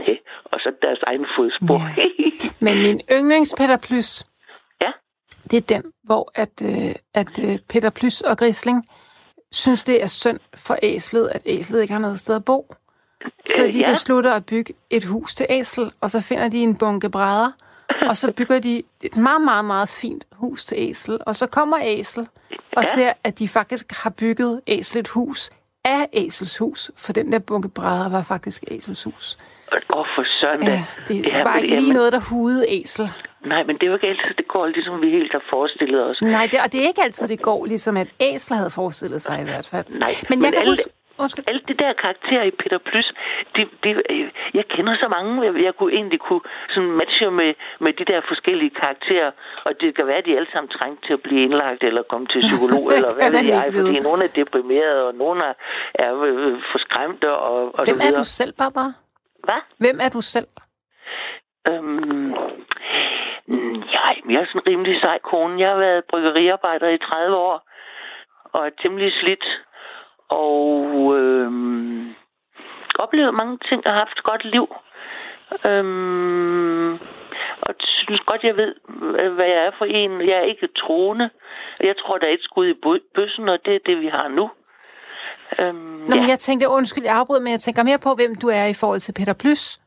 [0.06, 1.80] Hey, og så deres egen fodspor.
[2.64, 4.26] Men min yndlings Peter Plys,
[4.80, 4.90] ja,
[5.50, 8.84] det er den, hvor at, øh, at øh, Peter Plys og Grisling
[9.52, 12.74] synes, det er synd for æslet, at æslet ikke har noget sted at bo.
[13.46, 13.90] Så Øh, de ja.
[13.90, 17.50] beslutter at bygge et hus til æsel, og så finder de en bunke brædder,
[18.08, 21.18] og så bygger de et meget, meget, meget fint hus til æsel.
[21.26, 22.28] Og så kommer æsel
[22.76, 22.88] og Ja.
[22.88, 25.50] ser, at de faktisk har bygget æsel et hus
[25.84, 29.38] af æsels hus, for den der bunke brædder var faktisk æsels hus.
[29.88, 30.70] og for søren da.
[30.70, 33.10] Ja, det Ja, var men- ikke lige jamen, noget, der hudede æsel.
[33.46, 36.18] Nej, men det er jo ikke altid, det går ligesom vi helt har forestillet os.
[36.22, 39.40] Nej, det, og det er ikke altid, det går, ligesom at æsler havde forestillet sig
[39.40, 39.84] i hvert fald.
[39.88, 40.90] Nej, men jeg men kan alle- huske...
[41.22, 41.44] Undskyld.
[41.48, 43.12] Alle de der karakterer i Peter Plys,
[43.56, 46.40] de, de, øh, jeg kender så mange, jeg, jeg kunne egentlig kunne
[46.74, 49.30] sådan matche med, med de der forskellige karakterer,
[49.66, 52.26] og det kan være, at de alle sammen trængte til at blive indlagt eller komme
[52.26, 55.54] til psykolog, eller hvad ved jeg, fordi nogle er deprimerede, og nogle er,
[55.94, 58.92] er øh, forskræmte, og, og Hvem er du selv, Barbara?
[59.44, 59.60] Hvad?
[59.78, 60.48] Hvem er du selv?
[61.68, 62.30] Øhm,
[63.94, 65.60] jeg, jeg er sådan en rimelig sej kone.
[65.60, 67.68] Jeg har været bryggeriarbejder i 30 år,
[68.52, 69.44] og er temmelig slidt.
[70.28, 72.14] Og øhm,
[72.98, 74.66] oplevet mange ting og haft et godt liv.
[75.64, 76.92] Øhm,
[77.66, 78.74] og synes godt, jeg ved,
[79.34, 80.20] hvad jeg er for en.
[80.20, 81.30] Jeg er ikke troende.
[81.80, 84.28] Jeg tror, der er et skud i bø- bøssen, og det er det, vi har
[84.28, 84.50] nu.
[85.58, 85.74] Øhm,
[86.08, 88.66] Nå, men jeg tænkte, undskyld, jeg afbryder, men jeg tænker mere på, hvem du er
[88.66, 89.80] i forhold til Peter Plys.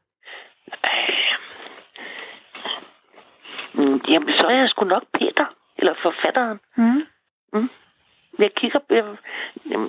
[3.73, 5.45] Mm, Jamen, så er jeg sgu nok Peter,
[5.77, 6.59] eller forfatteren.
[6.77, 7.69] Mm.
[8.39, 8.79] Jeg kigger...
[8.89, 9.03] Jeg,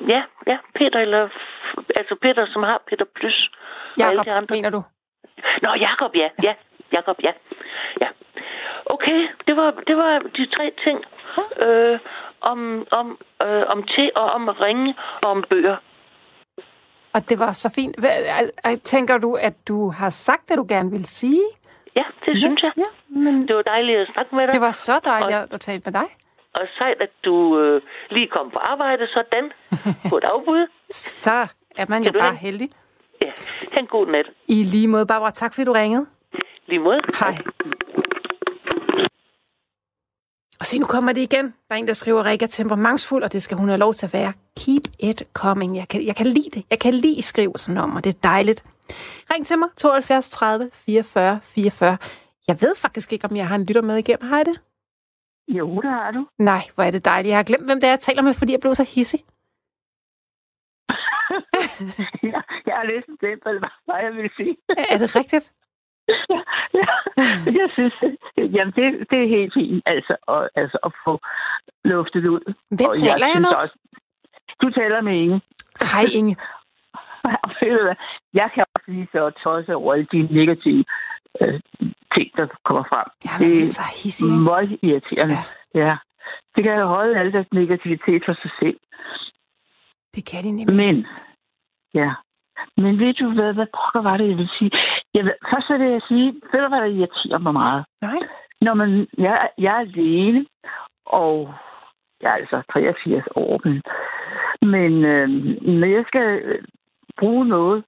[0.08, 1.28] ja, ja, Peter, eller...
[1.96, 3.50] Altså Peter, som har Peter Plus.
[3.98, 4.54] Jakob, andre.
[4.56, 4.82] mener du?
[5.62, 6.28] Nå, Jakob, ja.
[6.42, 6.54] Ja,
[6.92, 7.32] Jakob, ja.
[8.00, 8.08] Ja.
[8.86, 10.98] Okay, det var, det var de tre ting.
[11.66, 11.98] Øh,
[12.40, 15.76] om, om, øh, om te og om ringe og om bøger.
[17.14, 17.96] Og det var så fint.
[18.00, 21.42] Hvad, tænker du, at du har sagt det, du gerne vil sige?
[21.96, 22.72] Ja, det synes jeg.
[22.76, 24.52] Ja, men Det var dejligt at snakke med dig.
[24.52, 26.08] det var så dejligt Og- at tale med dig.
[26.54, 29.50] Og sejt, at du øh, lige kom på arbejde sådan
[30.10, 30.66] på et afbud.
[30.90, 32.70] Så er man jo Skal du bare have- heldig.
[33.22, 33.32] Ja,
[33.72, 34.26] ha' en god nat.
[34.46, 35.30] I lige måde, Barbara.
[35.30, 36.06] Tak fordi du ringede.
[36.66, 36.98] Lige måde.
[37.20, 37.36] Hej.
[40.60, 41.44] Og se, nu kommer det igen.
[41.46, 44.06] Der er en, der skriver, Rikke er temperamentsfuld, og det skal hun have lov til
[44.06, 44.32] at være.
[44.60, 45.76] Keep it coming.
[45.76, 46.64] Jeg kan, jeg kan lide det.
[46.70, 48.64] Jeg kan lide skrivelsen om, og det er dejligt.
[49.34, 51.96] Ring til mig, 72 30 44 44.
[52.48, 54.32] Jeg ved faktisk ikke, om jeg har en lytter med igennem.
[54.32, 54.58] Jeg det?
[55.48, 56.26] Jo, det har du.
[56.38, 57.30] Nej, hvor er det dejligt.
[57.30, 59.20] Jeg har glemt, hvem det er, jeg taler med, fordi jeg blev så hissig.
[62.32, 64.56] ja, jeg har næsten glemt, hvad jeg ville sige.
[64.92, 65.52] Er det rigtigt?
[66.34, 66.40] ja,
[66.80, 66.86] ja.
[67.60, 67.94] Jeg synes,
[68.36, 71.18] jamen det, det er helt fint, altså, og, altså at få
[71.84, 72.54] luftet ud.
[72.68, 73.58] Hvem Og taler jeg synes med?
[73.62, 73.76] Også,
[74.62, 75.40] du taler med Inge.
[75.92, 76.36] Hej, Inge.
[78.34, 80.84] Jeg kan også lige så tosset over alle de negative
[81.40, 81.60] øh,
[82.14, 83.06] ting, der kommer frem.
[83.24, 84.28] Ja, man det bliver så hissig.
[84.28, 85.34] er meget irriterende.
[85.34, 85.80] Ja.
[85.86, 85.96] Ja.
[86.56, 88.78] Det kan jo holde al deres negativitet for sig selv.
[90.14, 90.76] Det kan de nemlig.
[90.76, 91.06] Men,
[91.94, 92.10] ja.
[92.76, 94.70] Men ved du hvad, hvad pokker var det, jeg vil sige?
[95.14, 97.84] Jeg vil, først vil jeg sige, ved du hvad, der irriterer mig meget?
[98.02, 98.18] Nej.
[98.60, 100.46] Når man, jeg, jeg er alene,
[101.06, 101.54] og
[102.20, 103.82] jeg er altså 83 år, men,
[104.72, 105.28] men øh,
[105.80, 106.58] når jeg skal
[107.18, 107.84] bruge noget,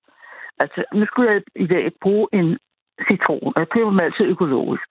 [0.59, 2.59] altså nu skulle jeg i dag bruge en
[3.11, 4.85] citron, jeg køber dem altid økologisk.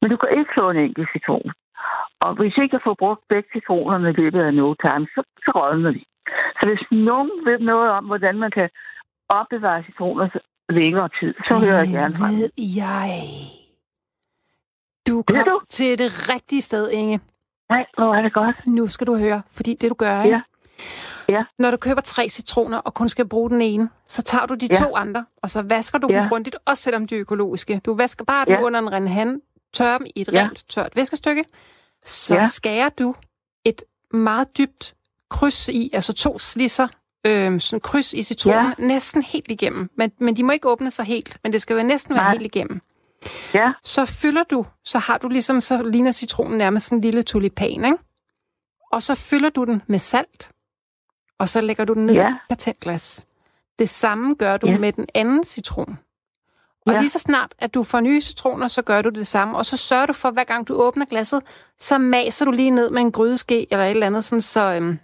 [0.00, 1.50] Men du kan ikke få en enkelt citron.
[2.24, 5.50] Og hvis ikke jeg får brugt begge citronerne i løbet af no time, så, så
[5.56, 6.02] rådner de.
[6.58, 8.68] Så hvis nogen ved noget om, hvordan man kan
[9.28, 10.28] opbevare citroner
[10.68, 13.12] længere tid, så hører jeg gerne fra Det ved jeg.
[15.08, 15.60] Du kom du?
[15.68, 17.20] til det rigtige sted, Inge.
[17.70, 18.66] Nej, hvor er det godt.
[18.66, 20.16] Nu skal du høre, fordi det du gør?
[20.22, 20.40] Ja.
[21.28, 21.44] Ja.
[21.58, 24.68] Når du køber tre citroner og kun skal bruge den ene, så tager du de
[24.70, 24.78] Ja.
[24.78, 26.18] to andre, og så vasker du Ja.
[26.20, 27.80] dem grundigt, også selvom de er økologiske.
[27.84, 28.62] Du vasker bare dem Ja.
[28.62, 29.40] under en rende hand,
[29.74, 30.44] tørrer dem i et Ja.
[30.44, 31.44] rent, tørt viskestykke.
[32.06, 32.48] Så Ja.
[32.48, 33.14] skærer du
[33.64, 34.94] et meget dybt
[35.30, 36.88] kryds i, altså to slisser,
[37.26, 38.84] øh, sådan kryds i citronen, Ja.
[38.86, 39.90] næsten helt igennem.
[39.96, 42.32] Men, men de må ikke åbne sig helt, men det skal være næsten være Nej.
[42.32, 42.80] helt igennem.
[43.54, 47.22] Ja, Så fylder du, så har du ligesom, så ligner citronen nærmest sådan en lille
[47.22, 47.96] tulipan, ikke?
[48.92, 50.50] Og så fylder du den med salt,
[51.38, 52.28] og så lægger du den ned Ja.
[52.28, 53.26] i et patentglas.
[53.78, 54.78] Det samme gør du Ja.
[54.78, 55.98] med den anden citron.
[56.86, 56.98] Og Ja.
[57.00, 59.56] lige så snart, at du får nye citroner, så gør du det samme.
[59.58, 61.42] Og så sørger du for, hver gang du åbner glasset,
[61.78, 64.98] så maser du lige ned med en grydeske eller et eller andet, sådan, så, øhm,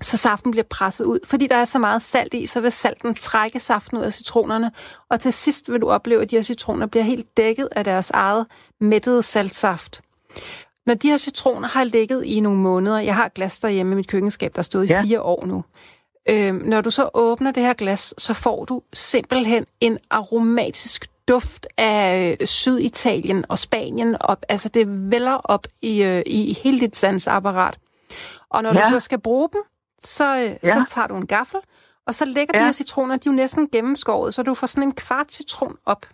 [0.00, 1.18] så saften bliver presset ud.
[1.26, 4.72] Fordi der er så meget salt i, så vil salten trække saften ud af citronerne.
[5.08, 8.10] Og til sidst vil du opleve, at de her citroner bliver helt dækket af deres
[8.10, 8.46] eget
[8.80, 10.02] mættede saltsaft.
[10.86, 14.08] Når de her citroner har ligget i nogle måneder, jeg har glas derhjemme i mit
[14.08, 15.02] køkkenskab, der stået i Ja.
[15.02, 15.64] fire år nu.
[16.28, 21.66] Øhm, når du så åbner det her glas, så får du simpelthen en aromatisk duft
[21.78, 24.44] af øh, Syditalien og Spanien op.
[24.48, 27.78] Altså det vælger op i, øh, i hele dit sansapparat.
[28.50, 28.78] Og når ja.
[28.78, 28.84] Ja.
[28.84, 29.60] du så skal bruge dem,
[30.00, 30.56] så, øh, Ja.
[30.72, 31.60] så tager du en gaffel,
[32.06, 32.58] og så lægger ja.
[32.58, 32.66] de Ja.
[32.66, 36.06] her citroner, de er jo næsten gennemskåret, så du får sådan en kvart citron op.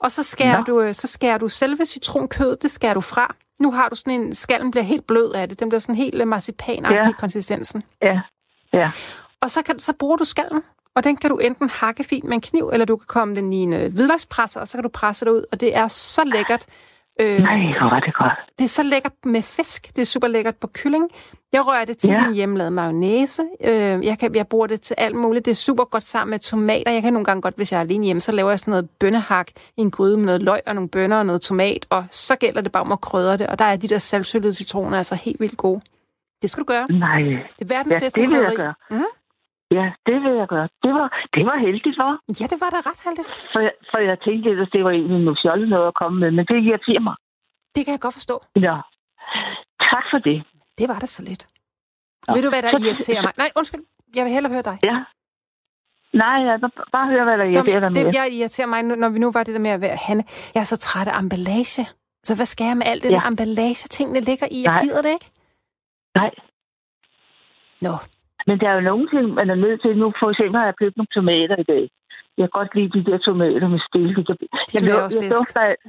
[0.00, 0.64] Og så skærer, Nå.
[0.64, 3.34] du, øh, så skærer du selve citronkødet, det skærer du fra.
[3.60, 5.60] Nu har du sådan en, skallen bliver helt blød af det.
[5.60, 7.08] Den bliver sådan helt øh, marcipanagtig Ja.
[7.08, 7.82] i konsistensen.
[8.02, 8.20] Ja.
[8.72, 8.90] Ja.
[9.40, 10.62] Og så, kan, så bruger du skallen,
[10.94, 13.52] og den kan du enten hakke fint med en kniv, eller du kan komme den
[13.52, 15.44] i en øh, hvidløgspresser, og så kan du presse det ud.
[15.52, 16.66] Og det er så lækkert.
[17.20, 18.32] Øh, Nej, hvor var det godt.
[18.58, 19.96] det er så lækkert med fisk.
[19.96, 21.08] Det er super lækkert på kylling.
[21.52, 22.26] Jeg rører det til Ja.
[22.26, 23.42] en hjemmelavet mayonnaise.
[23.64, 23.70] Øh,
[24.06, 25.44] jeg, kan, jeg bruger det til alt muligt.
[25.44, 26.90] Det er super godt sammen med tomater.
[26.92, 28.90] Jeg kan nogle gange godt, hvis jeg er alene hjemme, så laver jeg sådan noget
[29.00, 31.86] bønnehak i en gryde med noget løg og nogle bønner og noget tomat.
[31.90, 33.46] Og så gælder det bare om at krydre det.
[33.46, 35.80] Og der er de der saltsøllede citroner altså helt vildt gode.
[36.42, 36.86] Det skal du gøre.
[36.90, 37.18] Nej.
[37.58, 38.74] Det er verdens Ja, bedste det vil jeg gøre.
[38.90, 39.02] Mm?
[39.76, 40.68] Ja, det vil jeg gøre.
[40.84, 42.12] Det var, det var heldigt, var.
[42.40, 43.30] Ja, det var da ret heldigt.
[43.52, 46.30] For, jeg- for jeg tænkte ellers, det var egentlig noget fjollet noget at komme med,
[46.30, 47.16] men det irriterer mig.
[47.74, 48.36] Det kan jeg godt forstå.
[48.56, 48.76] Ja.
[49.92, 50.38] Tak for det.
[50.78, 51.42] Det var da så lidt.
[52.28, 52.34] Nå.
[52.34, 53.32] Ved du, hvad der Så- irriterer mig?
[53.36, 53.82] Nej, undskyld.
[54.16, 54.78] Jeg vil hellere høre dig.
[54.90, 54.96] Ja.
[56.12, 58.82] Nej, jeg vil bare høre, hvad der Nå, irriterer dig men det, jeg irriterer mig,
[58.82, 60.24] nu- når vi nu var det der med at være Hanne.
[60.54, 61.86] Jeg er så træt af emballage.
[62.24, 63.14] Så hvad skal jeg med alt det Ja.
[63.14, 64.62] der emballage, tingene ligger i?
[64.62, 64.82] Jeg Nej.
[64.82, 65.30] gider det ikke.
[66.14, 66.30] Nej.
[67.80, 67.92] Nå,
[68.48, 69.98] Men der er jo nogle ting, man er nødt til.
[69.98, 71.84] Nu for eksempel har jeg købt nogle tomater i dag.
[72.38, 74.20] Jeg kan godt lide de der tomater med stilke.
[74.28, 74.36] Jeg,
[74.74, 75.84] jeg, jeg, også jeg, dufter, al-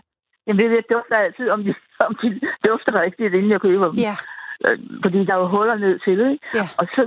[0.48, 1.74] jeg, dufter altid, om de,
[2.08, 2.28] om de
[2.68, 3.96] dufter rigtigt, inden jeg køber dem.
[4.10, 4.16] ja,
[4.68, 6.32] Øh, Fordi der er jo huller ned til det.
[6.32, 6.48] Ikke?
[6.60, 6.66] ja.
[6.80, 7.02] Og så,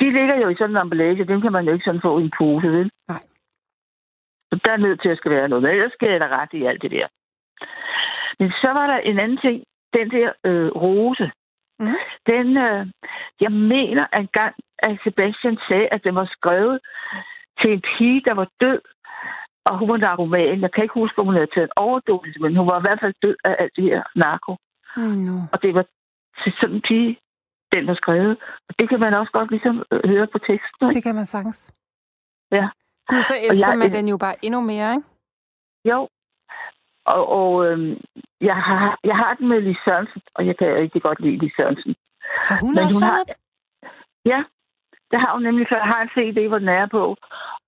[0.00, 1.24] de ligger jo i sådan en emballage.
[1.24, 2.90] Dem kan man jo ikke sådan få i en pose, vel?
[3.08, 3.22] Nej.
[4.48, 5.62] Så der er nødt til at skal være noget.
[5.62, 7.06] Men ellers skal jeg da ret i alt det der.
[8.38, 9.64] Men så var der en anden ting.
[9.96, 11.30] Den der øh, rose.
[11.82, 11.96] Mhm.
[12.30, 12.82] Den, øh,
[13.44, 14.54] jeg mener engang,
[14.88, 16.76] at Sebastian sagde, at den var skrevet
[17.60, 18.80] til en pige, der var død.
[19.68, 20.60] Og hun var narkoman.
[20.64, 23.00] Jeg kan ikke huske, om hun havde taget en overdosis, men hun var i hvert
[23.02, 24.52] fald død af alt det her narko.
[24.96, 25.34] Mm, no.
[25.52, 25.84] Og det var
[26.42, 27.18] til sådan en pige,
[27.74, 28.36] den var skrevet.
[28.68, 30.82] Og det kan man også godt ligesom øh, høre på teksten.
[30.88, 30.94] Ikke?
[30.96, 31.72] Det kan man sagtens.
[32.58, 32.66] Ja.
[33.08, 35.08] Gud, så elsker jeg- man den jo bare endnu mere, ikke?
[35.90, 36.08] Jo.
[37.06, 37.96] Og, og øhm,
[38.40, 41.52] jeg, har, jeg har den med Lis Sørensen, og jeg kan rigtig godt lide Lis
[41.56, 41.94] Sørensen.
[42.48, 43.24] Har hun Men også hun har,
[44.32, 44.40] ja,
[45.10, 47.16] det har hun nemlig, for jeg har en CD, hvor den er på.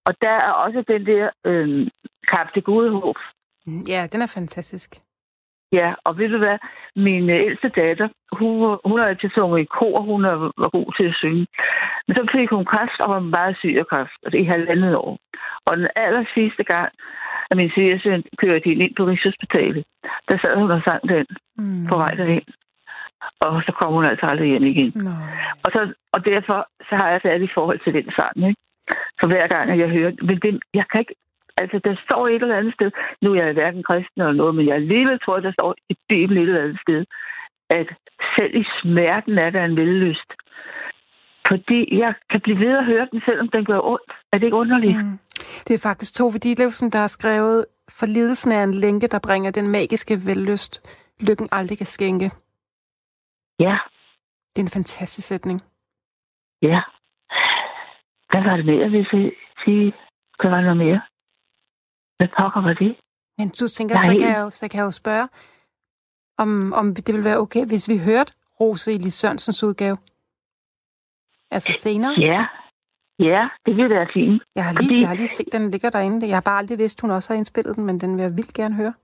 [0.06, 1.88] Og der er også den der øhm,
[2.30, 3.16] Kap til gode håb.
[3.66, 5.00] Mm, Ja, den er fantastisk.
[5.72, 6.58] Ja, og ved du hvad?
[6.96, 10.88] Min øh, ældste datter, hun, hun har altid sunget i kor, hun er, var god
[10.96, 11.46] til at synge.
[12.06, 15.18] Men så fik hun kræft og var meget syg af kræft, er i halvandet år.
[15.66, 16.92] Og den aller sidste gang,
[17.50, 19.84] at min svigersøn kørte hende ind på Rigshospitalet,
[20.28, 21.26] der sad hun og sang den
[21.58, 21.86] Mm.
[21.90, 22.46] på vej derhen.
[23.40, 24.92] Og så kom hun altså aldrig hjem igen.
[25.64, 25.80] Og, så,
[26.14, 28.60] og derfor så har jeg særligt forhold til den sang, ikke?
[29.20, 31.14] Så hver gang, at jeg hører men det, jeg kan ikke,
[31.62, 32.90] altså der står et eller andet sted,
[33.22, 36.42] nu er jeg hverken kristen eller noget, men jeg alligevel tror, der står i Bibelen
[36.42, 37.04] et eller andet sted,
[37.70, 37.88] at
[38.38, 40.30] selv i smerten er der en vellyst.
[41.48, 44.12] Fordi jeg kan blive ved at høre den, selvom den gør ondt.
[44.32, 44.98] Er det ikke underligt?
[45.04, 45.18] Mm.
[45.68, 49.50] Det er faktisk Tove Ditlevsen, der har skrevet, for lidelsen er en lænke, der bringer
[49.50, 50.82] den magiske vellyst.
[51.20, 52.30] Lykken aldrig kan skænke.
[53.60, 53.78] Ja,
[54.56, 55.62] Det er en fantastisk sætning.
[56.62, 56.80] ja.
[58.30, 59.32] Hvad var det mere, hvis jeg
[59.64, 59.92] sige?
[60.40, 61.00] Hvad var der noget mere?
[62.18, 62.96] Hvad pokker var det?
[63.38, 64.04] Men du tænker, Nej.
[64.04, 65.28] så kan, jeg jo, så kan jeg jo spørge,
[66.38, 69.96] om, om det vil være okay, hvis vi hørte Rose i Lis Sørensens udgave.
[71.56, 72.12] Altså senere.
[72.30, 72.46] Ja,
[73.18, 74.42] ja, det ville være fint.
[74.56, 76.26] Jeg har lige, Fordi- jeg har lige set, den ligger derinde.
[76.28, 78.54] Jeg har bare aldrig vidst, hun også har indspillet den, men den vil jeg vildt
[78.54, 78.94] gerne høre.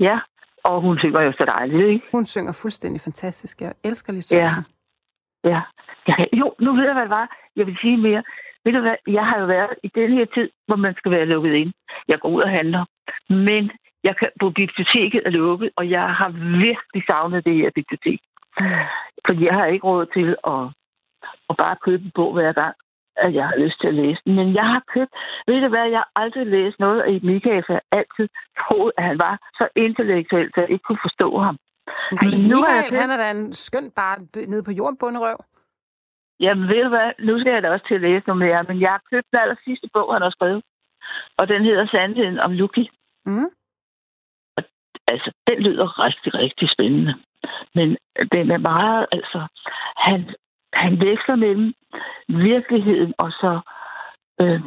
[0.00, 0.18] Ja,
[0.64, 2.06] og hun synger jo så dejligt, ikke?
[2.12, 3.60] Hun synger fuldstændig fantastisk.
[3.60, 4.48] Jeg elsker Lis Ja.
[5.44, 5.60] Ja.
[6.06, 7.36] Kan, jo, nu ved jeg, hvad det var.
[7.56, 8.22] Jeg vil sige mere.
[8.64, 11.26] Ved du hvad, jeg har jo været i den her tid, hvor man skal være
[11.26, 11.72] lukket ind.
[12.08, 12.84] Jeg går ud og handler.
[13.28, 13.70] Men
[14.04, 16.28] jeg kan, på biblioteket er lukket, og jeg har
[16.66, 18.20] virkelig savnet det her bibliotek.
[18.60, 18.66] Mm.
[19.26, 20.62] Fordi jeg har ikke råd til at,
[21.50, 22.74] at bare købe en bog hver gang,
[23.16, 24.34] at jeg har lyst til at læse den.
[24.34, 25.12] Men jeg har købt,
[25.46, 28.28] ved du hvad, jeg har aldrig læst noget af Michael, for jeg har altid
[28.60, 31.56] troet, at han var så intellektuel, så jeg ikke kunne forstå ham.
[32.22, 33.00] Men nu Michael, jeg...
[33.02, 35.38] han er da en skøn bare nede på jorden bunderøv.
[36.40, 38.80] Jamen ved du hvad, nu skal jeg da også til at læse noget mere, men
[38.80, 40.62] jeg har købt den aller sidste bog, han har skrevet.
[41.38, 42.84] Og den hedder Sandheden om Lucky.
[43.26, 43.50] Mm.
[44.56, 44.62] Og,
[45.12, 47.14] altså, den lyder rigtig, rigtig spændende.
[47.74, 47.88] Men
[48.34, 49.46] den er meget, altså,
[49.96, 50.34] han,
[50.72, 51.74] han veksler mellem
[52.28, 53.60] virkeligheden og så
[54.40, 54.60] øh,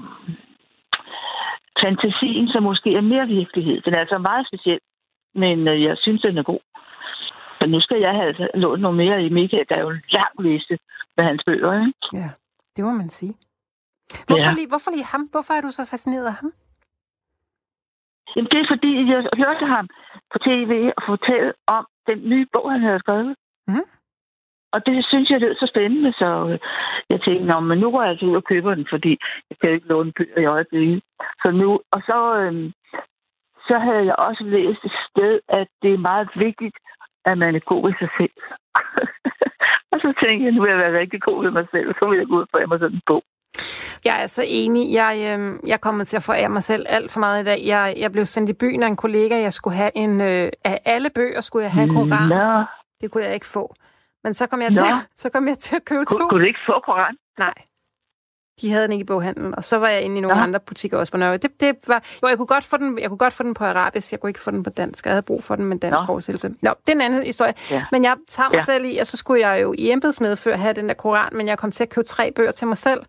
[1.83, 3.81] fantasien, som måske er mere virkelighed.
[3.81, 4.79] Den er altså meget speciel,
[5.35, 6.59] men øh, jeg synes, den er god.
[7.61, 9.65] Så nu skal jeg have altså lånt noget mere i Michael.
[9.69, 10.79] Der er jo en lang liste
[11.17, 11.93] med hans bøger, ikke?
[12.13, 12.29] Ja,
[12.75, 13.33] det må man sige.
[14.27, 14.53] Hvorfor, ja.
[14.59, 15.23] lige, hvorfor lige ham?
[15.33, 16.51] Hvorfor er du så fascineret af ham?
[18.35, 19.85] Jamen, det er fordi, jeg hørte ham
[20.31, 23.35] på tv og fortælle om den nye bog, han havde skrevet.
[23.67, 23.87] Mm.
[24.75, 26.59] Og det synes jeg lød så spændende, så øh,
[27.09, 29.11] jeg tænkte, Nå, men nu går jeg altså ud og køber den, fordi
[29.49, 31.01] jeg kan ikke låne bøger i øjeblikket.
[31.41, 32.71] Så nu, og så, øh,
[33.67, 36.77] så havde jeg også læst et sted, at det er meget vigtigt,
[37.25, 38.37] at man er god i sig selv.
[39.91, 42.09] og så tænkte jeg, nu vil jeg være rigtig god ved mig selv, og så
[42.09, 43.23] vil jeg gå ud og få mig sådan en bog.
[44.05, 44.93] Jeg er så enig.
[44.93, 47.59] Jeg, øh, jeg kommer til at forære mig selv alt for meget i dag.
[47.65, 49.35] Jeg, jeg blev sendt i byen af en kollega.
[49.41, 50.21] Jeg skulle have en...
[50.21, 52.65] Øh, af alle bøger skulle jeg have en koran.
[53.01, 53.73] Det kunne jeg ikke få.
[54.25, 54.83] Men så kom jeg, til,
[55.15, 56.17] så kom jeg til at købe to.
[56.17, 57.17] Kunne du ikke få koran?
[57.39, 57.53] Nej.
[58.61, 60.43] De havde den ikke i boghandlen, og så var jeg inde i nogle ja.
[60.43, 61.37] andre butikker også på Nørre.
[61.37, 63.65] Det, det var, jo, jeg kunne, godt få den, jeg kunne godt få den på
[63.65, 65.05] arabisk, jeg kunne ikke få den på dansk.
[65.05, 66.49] Jeg havde brug for den med dansk oversættelse.
[66.61, 67.53] Nå, det er en anden historie.
[67.71, 67.85] Ja.
[67.91, 68.65] Men jeg tager mig ja.
[68.65, 71.57] selv i, og så skulle jeg jo i embedsmedfør have den der koran, men jeg
[71.57, 73.01] kom til at købe tre bøger til mig selv.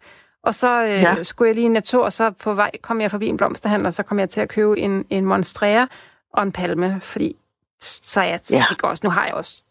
[0.43, 1.23] Og så øh, ja.
[1.23, 3.95] skulle jeg lige en natur, og så på vej kom jeg forbi en blomsterhandler, og
[3.95, 5.87] så kom jeg til at købe en, en monstrea
[6.33, 7.37] og en palme, fordi
[7.81, 8.63] så jeg ja.
[8.69, 9.63] tænker også, nu har jeg også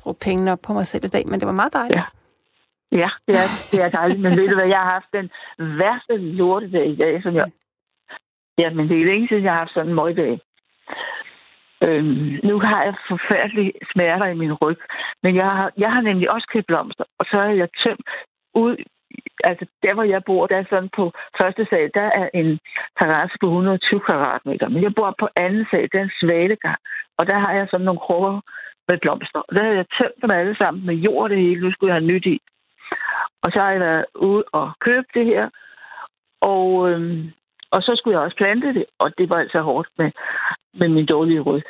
[0.00, 1.96] bruge pengene op på mig selv i dag, men det var meget dejligt.
[1.96, 2.04] Ja.
[2.92, 4.20] Ja, det er, det er dejligt.
[4.20, 7.46] Men ved du hvad, jeg har haft den værste lortedag i dag, som jeg...
[8.58, 10.40] Ja, men det er længe siden, jeg har haft sådan en møgdag.
[11.86, 14.78] Øhm, nu har jeg forfærdelige smerter i min ryg,
[15.22, 18.06] men jeg har, jeg har nemlig også købt blomster, og så har jeg tømt
[18.54, 18.76] ud
[19.44, 22.58] altså der, hvor jeg bor, der er sådan på første sal, der er en
[23.00, 24.68] terrasse på 120 kvadratmeter.
[24.68, 26.80] Men jeg bor på anden sal, der er en svalegang.
[27.18, 28.40] Og der har jeg sådan nogle krukker
[28.92, 29.42] med blomster.
[29.54, 31.60] Der har jeg tømt dem alle sammen med jord det hele.
[31.60, 32.36] Nu skulle jeg have nyt i.
[33.42, 35.44] Og så har jeg været ude og købe det her.
[36.40, 37.32] Og, øhm,
[37.70, 40.10] og så skulle jeg også plante det, og det var altså hårdt med,
[40.74, 41.64] med min dårlige ryg.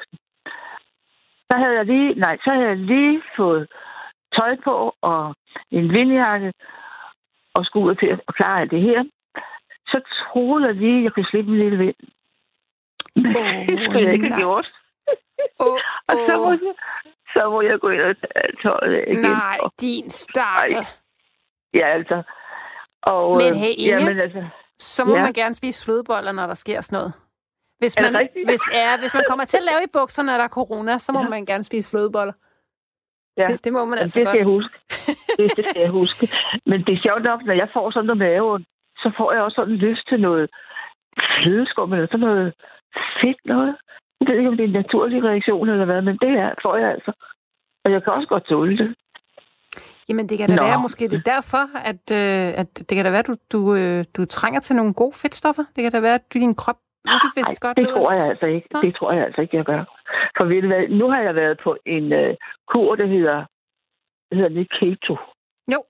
[1.48, 3.66] Så havde jeg lige, nej, så havde jeg lige fået
[4.36, 5.34] tøj på og
[5.70, 6.52] en vindjakke,
[7.54, 9.04] og skulle ud til at klare alt det her,
[9.86, 12.00] så troede jeg lige, at jeg kunne slippe en lille vind.
[13.16, 14.66] Men oh, det skulle jeg ikke have gjort.
[15.58, 16.74] Oh, og så må, jeg,
[17.34, 19.20] så må jeg gå ind og tage tøjet igen.
[19.20, 20.86] Nej, og, din stakkel.
[21.74, 22.22] Ja, altså.
[23.02, 24.44] Og, men hey, Inge, jamen, altså,
[24.78, 25.22] så må ja.
[25.22, 27.12] man gerne spise flødeboller, når der sker sådan noget.
[27.78, 30.58] Hvis man, hvis, ja, hvis man kommer til at lave i bukserne, når der er
[30.58, 31.28] corona, så må ja.
[31.28, 32.32] man gerne spise flødeboller.
[33.36, 33.46] Ja.
[33.46, 34.32] Det, det må man altså det godt.
[34.34, 34.74] Skal jeg huske.
[35.38, 36.28] Det, det skal jeg huske.
[36.66, 38.64] Men det er sjovt nok, når jeg får sådan noget mave,
[39.02, 40.50] så får jeg også sådan lyst til noget
[41.36, 42.54] flødeskum eller sådan noget
[43.20, 43.76] fedt noget.
[44.22, 46.76] Jeg ved ikke, om det er en naturlig reaktion eller hvad, men det er, får
[46.76, 47.12] jeg altså.
[47.84, 48.94] Og jeg kan også godt tåle det.
[50.08, 50.62] Jamen, det kan da Nå.
[50.62, 53.60] være, måske det er derfor, at, øh, at det kan da være, at du, du,
[53.74, 55.64] øh, du trænger til nogle gode fedtstoffer.
[55.76, 58.68] Det kan da være, at din krop Nej, godt det tror jeg altså ikke.
[58.72, 58.80] Nå.
[58.80, 59.84] Det tror jeg altså ikke, jeg gør.
[60.36, 62.34] For ved du hvad, nu har jeg været på en uh,
[62.68, 63.44] kur, der hedder,
[64.30, 65.16] det hedder det keto.
[65.72, 65.80] Jo.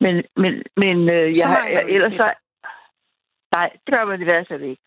[0.00, 2.32] Men, men, men uh, jeg, har, jeg, ellers så...
[3.54, 4.82] Nej, det gør man i hvert fald ikke.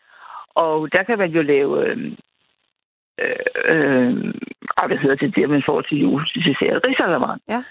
[0.54, 1.86] Og der kan man jo lave...
[1.86, 2.12] Øh,
[3.20, 3.36] øh,
[3.72, 4.34] øh,
[4.86, 7.42] hvad hedder det, der man får til jul, til ser risalamande.
[7.48, 7.64] Ja.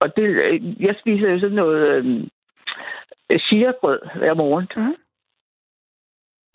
[0.00, 2.04] Og det, øh, jeg spiser jo sådan noget
[3.30, 4.68] øh, chia-brød hver morgen.
[4.76, 4.96] Mm.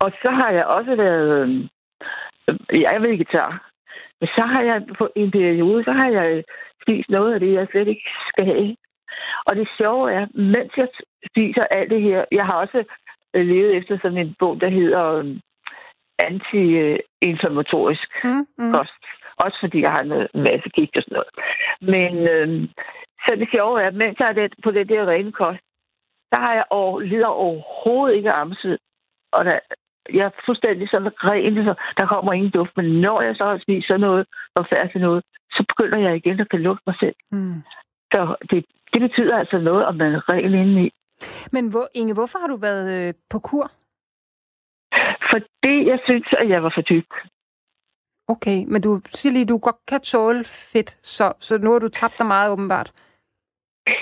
[0.04, 1.30] Og så har jeg også været...
[1.40, 3.72] Øh, jeg er vegetar.
[4.20, 6.44] Men så har jeg på en periode, så har jeg
[6.82, 8.76] spist noget af det, jeg slet ikke skal have.
[9.46, 10.88] Og det sjove er, mens jeg
[11.30, 12.84] spiser alt det her, jeg har også
[13.34, 15.36] øh, levet efter sådan en bog, der hedder øh,
[16.30, 18.74] anti-inflammatorisk mm, mm.
[18.74, 19.04] kost.
[19.46, 21.34] Også fordi jeg har en masse gigt og sådan noget.
[21.94, 22.70] Men øh,
[23.24, 25.64] så det sjove er, at mens jeg er det, på det der rene kost,
[26.34, 28.78] så har jeg over, lider overhovedet ikke amsved.
[29.34, 29.60] Og der,
[30.14, 32.78] jeg er fuldstændig sådan ren, så der kommer ingen duft.
[32.78, 36.40] Men når jeg så har spist sådan noget og færdig noget, så begynder jeg igen
[36.40, 37.16] at kan lugte mig selv.
[37.32, 37.62] Mm.
[38.14, 40.92] Så det, det betyder altså noget, om man er ren indeni.
[41.52, 43.72] Men hvor, Inge, hvorfor har du været øh, på kur?
[45.32, 47.10] Fordi jeg synes, at jeg var for tyk.
[48.28, 51.80] Okay, men du siger lige, at du godt kan tåle fedt, så, så nu har
[51.80, 52.92] du tabt dig meget åbenbart.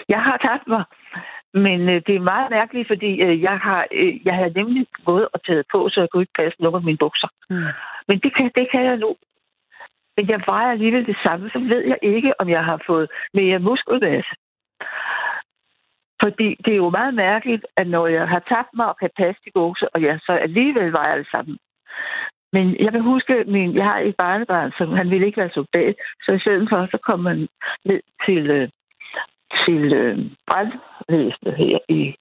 [0.09, 0.83] Jeg har tabt mig,
[1.53, 5.27] men øh, det er meget mærkeligt, fordi øh, jeg har øh, jeg har nemlig gået
[5.33, 7.27] og taget på, så jeg kunne ikke passe nogle af mine bukser.
[7.49, 7.71] Mm.
[8.07, 9.15] Men det kan, det kan jeg nu.
[10.17, 13.59] Men jeg vejer alligevel det samme, så ved jeg ikke, om jeg har fået mere
[13.59, 14.33] muskelmasse.
[16.23, 19.41] Fordi det er jo meget mærkeligt, at når jeg har tabt mig og kan passe
[19.45, 21.57] de bukser, og jeg så alligevel vejer det samme.
[22.53, 25.95] Men jeg kan huske, min, jeg har et barnebarn, som han ville ikke være soldat,
[26.23, 27.47] så i stedet for, så kom man
[27.85, 28.69] ned til, øh,
[29.65, 30.17] til øh,
[30.47, 32.15] brandvæsenet her i,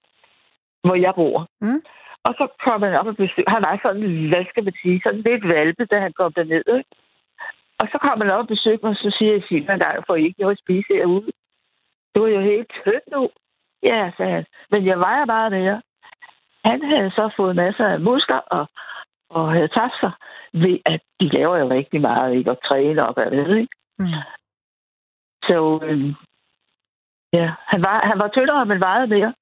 [0.83, 1.47] hvor jeg bor.
[1.61, 1.81] Mm.
[2.23, 3.51] Og så kom han op og besøgte.
[3.55, 6.65] Han var sådan, hvad skal man sige, sådan lidt valpe, da han kom derned.
[6.77, 6.89] Ikke?
[7.79, 10.03] Og så kom han op og besøgte mig, og så siger jeg til ham, der
[10.07, 11.31] får I ikke noget at spise herude.
[12.11, 13.29] Det var jo helt tødt nu.
[13.83, 14.45] Ja, sagde han.
[14.71, 15.81] Men jeg vejer bare mere.
[16.65, 18.65] Han havde så fået masser af muskler og,
[19.29, 20.11] og havde tabt sig
[20.53, 22.51] ved, at de laver jo rigtig meget, ikke?
[22.51, 23.75] Og træner og hvad ved, ikke?
[23.99, 24.07] Mm.
[25.43, 26.13] Så øhm,
[27.33, 29.33] ja, han var, han var tyndere, men vejede mere.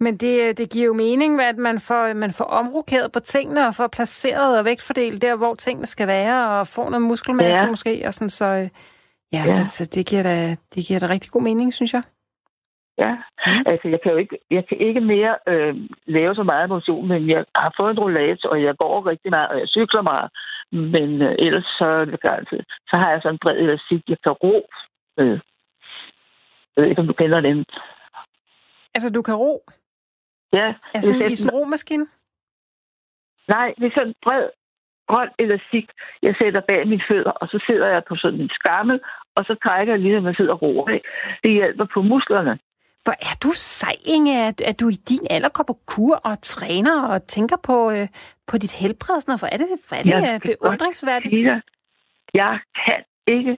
[0.00, 3.74] Men det, det giver jo mening, at man får, man får omrokeret på tingene og
[3.74, 7.70] får placeret og vægtfordelt der, hvor tingene skal være, og får noget muskelmasse Ja.
[7.70, 8.02] måske.
[8.06, 8.66] Og sådan, så øh, ja,
[9.32, 9.38] ja.
[9.38, 9.46] Ja.
[9.46, 12.02] Så, så det, giver da, det giver da rigtig god mening, synes jeg.
[12.98, 13.16] Ja,
[13.46, 13.64] Mm.
[13.66, 15.74] altså jeg kan jo ikke, jeg kan ikke mere øh,
[16.06, 19.48] lave så meget motion, men jeg har fået en rollator, og jeg går rigtig meget,
[19.48, 20.30] og jeg cykler meget.
[20.72, 22.64] Men øh, ellers så, garanteret.
[22.90, 24.66] så har jeg sådan en bred elastik, jeg kan ro
[25.16, 25.40] med.
[26.76, 27.64] Jeg ved ikke, om du kender den.
[28.94, 29.64] Altså, du kan ro.
[30.52, 32.06] Ja, Altså, i sådan en romaskine.
[33.48, 34.48] nej, det er sådan en bred
[35.08, 35.86] grøn elastik,
[36.22, 39.00] jeg sætter bag mine fødder, og så sidder jeg på sådan en skammel,
[39.36, 40.98] og så trækker jeg lige, når man sidder og roer.
[41.42, 42.58] Det hjælper på musklerne.
[43.04, 46.42] Hvor er du sej, Inge, at, at du i din alder går på kur og
[46.42, 48.08] træner og tænker på, øh,
[48.46, 49.16] på dit helbred.
[49.16, 49.42] og Sådan noget.
[49.42, 51.32] Hvor er det, hvor er det Jeg godt beundringsværdigt?
[51.32, 51.60] dig,
[52.34, 53.56] jeg kan ikke...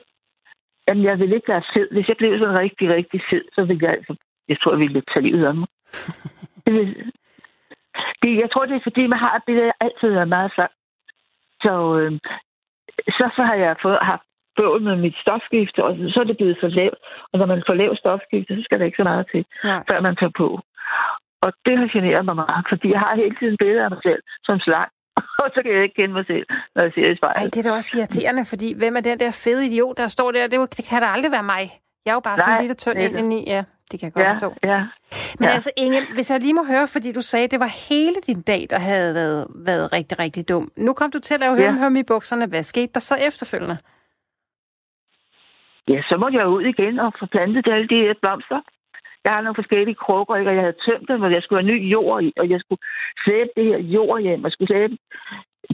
[0.89, 1.89] Jamen, jeg vil ikke være fed.
[1.93, 4.15] Hvis jeg blev sådan rigtig, rigtig fed, så ville jeg altså...
[4.49, 5.69] Jeg tror, jeg ville tage livet af mig.
[8.23, 10.73] det jeg tror, det er fordi, man har det der altid været meget slank.
[11.65, 12.13] Så, øh,
[13.17, 14.27] så, så har jeg fået, haft
[14.59, 16.99] bøvl med mit stofskifte, og så er det blevet for lavt.
[17.33, 19.77] Og når man får lavt stofskifte, så skal der ikke så meget til, Ja.
[19.91, 20.49] før man tager på.
[21.45, 24.21] Og det har generet mig meget, fordi jeg har hele tiden billeder af mig selv
[24.47, 24.91] som slank.
[25.45, 27.55] Og så kan jeg ikke kende mig selv, når jeg ser i Ej, spejlet.
[27.55, 30.47] det er da også irriterende, fordi hvem er den der fede idiot, der står der?
[30.49, 31.65] Det, kan da aldrig være mig.
[32.05, 33.45] Jeg er jo bare sådan Nej, lidt og tynd indeni.
[33.47, 34.55] Ja, det kan jeg godt Ja, forstå.
[34.65, 34.79] ja.
[35.39, 35.55] Men ja.
[35.55, 38.43] altså, Inge, hvis jeg lige må høre, fordi du sagde, at det var hele din
[38.43, 40.73] dag, der havde været, været rigtig, rigtig dum.
[40.77, 41.73] Nu kom du til at lave Ja.
[41.73, 42.47] høm i bukserne.
[42.47, 43.79] Hvad skete der så efterfølgende?
[45.89, 48.61] Ja, så måtte jeg ud igen og få plantet alle de her blomster.
[49.25, 50.51] Jeg har nogle forskellige krukker, ikke?
[50.51, 52.83] og jeg havde tømt dem, og jeg skulle have ny jord i, og jeg skulle
[53.27, 54.97] sæbe det her jord hjem, og skulle sæbe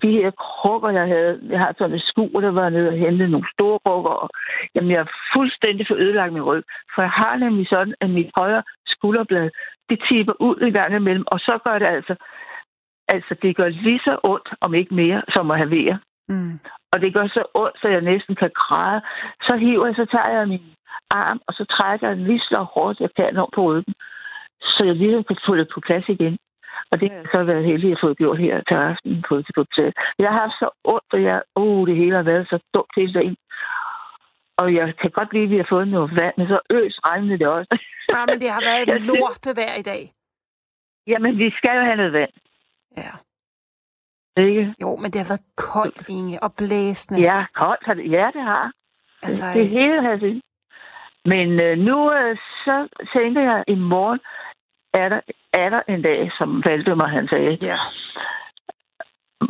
[0.02, 1.40] de her krukker, jeg havde.
[1.50, 4.28] Jeg har sådan et skur, der var nede og hente nogle store krukker, og
[4.74, 6.64] jamen, jeg er fuldstændig for ødelagt min ryg.
[6.94, 9.50] For jeg har nemlig sådan, at mit højre skulderblad,
[9.88, 12.14] det tipper ud i gang imellem, og så gør det altså,
[13.08, 15.98] altså det gør lige så ondt, om ikke mere, som at have vejer.
[16.28, 16.58] Mm.
[16.92, 19.00] Og det gør så ondt, så jeg næsten kan græde.
[19.46, 20.66] Så hiver jeg, så tager jeg min
[21.10, 23.94] arm, og så trækker jeg den lige så hårdt, jeg kan over på ryggen.
[24.60, 26.38] Så jeg lige kan få det på plads igen.
[26.90, 29.54] Og det har jeg så været heldig at få gjort her til aften på til
[29.56, 29.92] hotel.
[30.18, 33.12] Jeg har haft så ondt, og jeg, oh, det hele har været så dumt hele
[33.12, 33.36] dagen.
[34.60, 37.38] Og jeg kan godt lide, at vi har fået noget vand, men så øs regnede
[37.38, 37.78] det også.
[38.12, 40.02] Ja, men det har været et lorte vejr i dag.
[41.06, 42.32] Jamen, vi skal jo have noget vand,
[42.96, 43.12] Ja.
[44.36, 44.74] Ikke?
[44.82, 47.20] Jo, men det har været koldt, Inge, og blæsende.
[47.20, 48.10] Ja, koldt har det.
[48.10, 48.72] Ja, det har.
[49.22, 50.42] Altså, det hele har det.
[51.24, 54.20] Men øh, nu øh, så tænker jeg, i morgen
[54.94, 55.20] er der,
[55.52, 57.58] er der en dag, som Valdemar han sagde.
[57.62, 57.76] ja,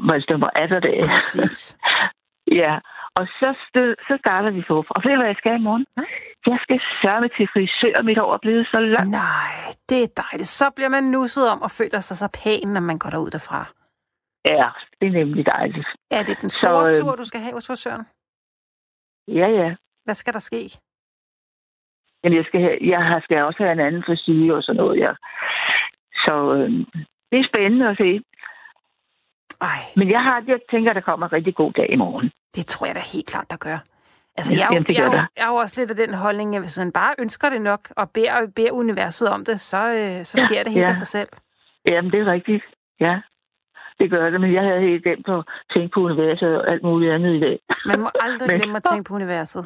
[0.09, 1.01] Valdemar er der dag.
[1.05, 1.77] præcis.
[2.61, 2.79] ja,
[3.19, 4.93] og så, stød, så starter vi forfra.
[4.97, 5.87] Og ved du, hvad jeg skal i morgen?
[5.97, 6.07] Nej.
[6.47, 9.11] Jeg skal sørge til frisør, mit hår er blevet så langt.
[9.11, 9.55] Nej,
[9.89, 10.49] det er dejligt.
[10.49, 13.67] Så bliver man nusset om og føler sig så pæn, når man går derud derfra.
[14.49, 14.69] Ja,
[15.01, 15.87] det er nemlig dejligt.
[16.11, 18.05] Er det den Så, store øh, tur, du skal have hos frisøren?
[19.29, 19.75] Ja, ja.
[20.05, 20.71] Hvad skal der ske?
[22.25, 25.01] Jamen, jeg skal, have, jeg har- skal også have en anden frisyr og sådan noget.
[25.01, 25.13] Ja.
[26.27, 26.71] Så øh,
[27.31, 28.21] det er spændende at se.
[29.61, 32.31] Ej, Men jeg har, jeg tænker, der kommer en rigtig god dag i morgen.
[32.55, 33.79] det tror jeg da helt klart, der gør.
[34.37, 35.27] Altså, jeg, jo- jamen, det jeg, der.
[35.37, 37.89] jeg er jo også lidt af den holdning, at hvis man bare ønsker det nok,
[37.97, 40.89] og beder, beder universet om det, så, øh, så Ja, sker det helt ja.
[40.89, 41.29] af sig selv.
[41.89, 42.65] Jamen, det er rigtigt.
[43.01, 43.21] Ja,
[44.01, 44.41] det gør det.
[44.41, 45.45] Men jeg havde helt glemt at
[45.75, 47.59] tænke på universet og alt muligt andet i dag.
[47.87, 49.65] Man må aldrig Men- glemme at tænke på universet.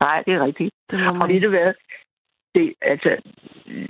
[0.00, 0.70] Nej, det er rigtigt.
[0.90, 1.28] Det må Og man.
[1.32, 1.74] ved du hvad?
[2.54, 3.08] Det, altså,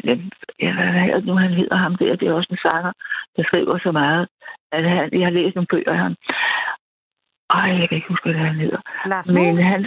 [0.08, 0.16] jeg,
[0.60, 2.16] jeg, hvad nu, han hedder ham der?
[2.16, 2.92] Det er også en sanger,
[3.36, 4.28] der skriver så meget.
[4.72, 6.14] At han, jeg har læst nogle bøger af ham.
[7.54, 8.80] Ej, jeg kan ikke huske, hvad han hedder.
[9.06, 9.80] Lars Men han...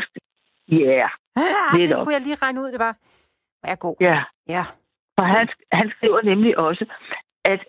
[0.71, 2.03] Ja, yeah, ah, det netop.
[2.05, 2.93] kunne jeg lige regne ud, det var.
[3.59, 3.95] Hvor er god.
[4.01, 4.23] ja.
[4.55, 4.63] Ja.
[5.19, 6.85] For han, han skriver nemlig også,
[7.45, 7.61] at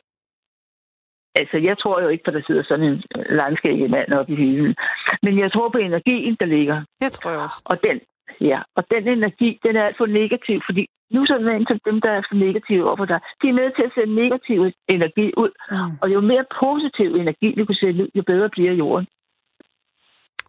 [1.38, 4.74] Altså, jeg tror jo ikke, at der sidder sådan en langskægget mand oppe i hylden.
[5.22, 6.84] Men jeg tror på energien, der ligger.
[7.00, 7.62] Det tror jeg også.
[7.64, 8.00] Og den,
[8.40, 12.00] ja, og den energi, den er alt for negativ, fordi nu så er til dem,
[12.00, 13.20] der er for negative overfor dig.
[13.42, 14.58] De er med til at sende negativ
[14.88, 15.52] energi ud.
[15.70, 15.98] Mm.
[16.02, 19.06] Og jo mere positiv energi, vi kunne sende ud, jo bedre bliver jorden.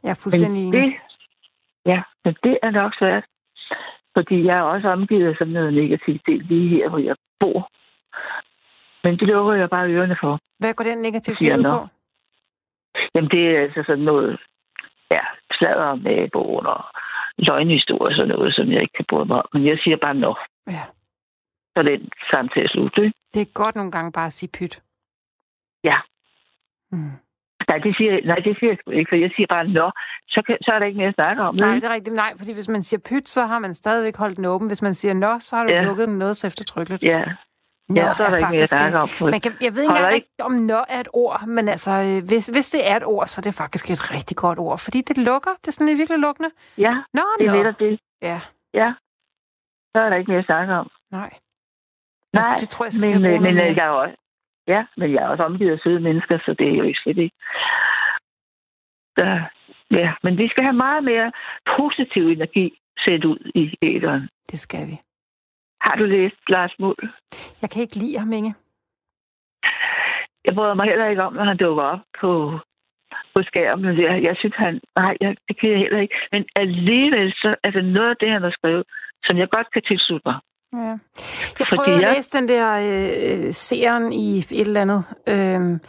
[0.04, 0.94] Jeg er fuldstændig Men det,
[1.86, 3.26] ja, men det er nok svært.
[4.18, 7.70] Fordi jeg er også omgivet af sådan noget negativitet lige her, hvor jeg bor.
[9.04, 10.40] Men det lukker jeg bare ørerne for.
[10.60, 11.72] Hvad går den negative side nå.
[11.78, 11.88] på?
[13.16, 14.40] Jamen, det er altså sådan noget,
[15.12, 16.84] ja, sladder om naboen og
[17.38, 19.48] løgnhistorie og sådan noget, som jeg ikke kan bruge mig om.
[19.54, 20.36] Men jeg siger bare nå.
[20.68, 20.84] Ja.
[21.74, 23.18] Så er det samtale slut, ikke?
[23.34, 24.82] Det er godt nogle gange bare at sige pyt.
[25.84, 25.98] Ja.
[26.92, 27.12] Mm.
[27.70, 29.92] Nej, det siger, nej, det siger jeg sgu ikke, for jeg siger bare nå.
[30.28, 31.56] Så, kan, så er der ikke mere at snakke om.
[31.60, 32.16] Nej, det er rigtigt.
[32.16, 34.68] Nej, fordi hvis man siger pyt, så har man stadigvæk holdt den åben.
[34.68, 35.84] Hvis man siger nå, så har du Ja.
[35.84, 37.04] lukket den noget så eftertrykkeligt.
[37.04, 37.24] Ja,
[37.90, 39.10] Nå ja, så er der ikke mere snakke øh, om.
[39.32, 42.28] Man kan, jeg ved ikke engang, ikke- om nå er et ord, men altså, øh,
[42.28, 45.02] hvis, hvis det er et ord, så er det faktisk et rigtig godt ord, fordi
[45.02, 45.52] det lukker.
[45.62, 46.50] Det er sådan virkelig lukkende.
[46.78, 47.58] ja, Nå, det er nå.
[47.58, 48.00] netop det.
[48.22, 48.42] Ja,
[48.74, 48.94] Ja.
[49.96, 50.90] Så er der ikke mere at snakke om.
[51.12, 51.30] nej.
[52.34, 54.16] Nej, Altså, det tror jeg skal til at men, øh, men øh, jeg er også,
[54.68, 57.18] ja, men jeg er også omgivet af søde mennesker, så det er jo ikke slet
[57.18, 57.36] ikke.
[59.18, 59.26] Så,
[59.92, 61.32] ja, men vi skal have meget mere
[61.78, 64.30] positiv energi sendt ud i æderen.
[64.52, 64.96] Det skal vi.
[65.86, 67.10] Har du læst Lars Muhl?
[67.62, 68.54] Jeg kan ikke lide ham, Inge.
[70.46, 72.60] Jeg bryder mig heller ikke om, når han dukker op på,
[73.36, 74.02] på skærmen.
[74.02, 74.80] Jeg, jeg synes, han...
[74.96, 76.16] Nej, jeg, det kan jeg heller ikke.
[76.32, 78.84] Men alligevel så er det noget af det, han har skrevet,
[79.26, 80.38] som jeg godt kan tilslutte mig.
[80.74, 80.80] Ja.
[81.60, 85.02] Jeg Fordi prøvede at jeg- læse den der øh, serien i et eller andet.
[85.34, 85.80] Øhm,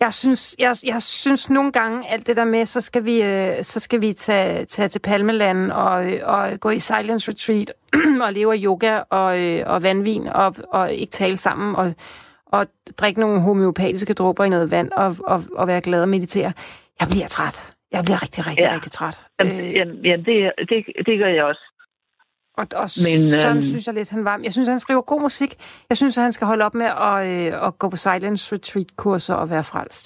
[0.00, 3.62] jeg synes, jeg, jeg synes nogle gange, alt det der med, så skal vi, øh,
[3.62, 7.72] så skal vi tage, tage til Palmeland og, øh, og gå i silence retreat
[8.26, 11.94] og leve af yoga og, øh, og vandvin og, og ikke tale sammen og,
[12.46, 12.66] og
[12.98, 16.52] drikke nogle homeopatiske dråber i noget vand og, og, og være glad og meditere.
[17.00, 17.74] Jeg bliver træt.
[17.92, 18.74] Jeg bliver rigtig, rigtig, Ja.
[18.74, 19.22] rigtig træt.
[19.40, 21.69] Jamen, Øh, jamen, jamen det, det, det gør jeg også.
[22.60, 24.40] Og, og Men, sådan øhm, synes jeg lidt, han var.
[24.46, 25.50] Jeg synes, han skriver god musik.
[25.90, 29.34] Jeg synes, at han skal holde op med at, øh, at gå på silence retreat-kurser
[29.42, 30.04] og være frelst.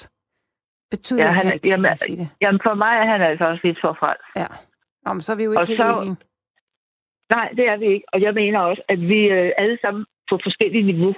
[0.91, 2.29] Betyder Ja, han- han, ikke, jamen, at sige det.
[2.41, 4.25] Jamen, for mig er han altså også lidt for frelst.
[4.37, 4.47] Ja.
[5.05, 6.17] Nå, men så er vi jo ikke Og helt så- enige.
[7.35, 8.07] Nej, det er vi ikke.
[8.13, 11.15] Og jeg mener også, at vi øh, alle sammen på forskellige niveau.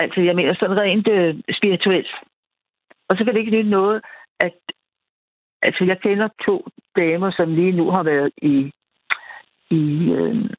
[0.00, 2.10] Altså, jeg mener sådan rent øh, spirituelt.
[3.08, 4.02] Og så kan det ikke nytte noget,
[4.40, 4.54] at...
[5.62, 6.66] Altså, jeg kender to
[6.96, 8.72] damer, som lige nu har været i...
[9.70, 10.50] i øh,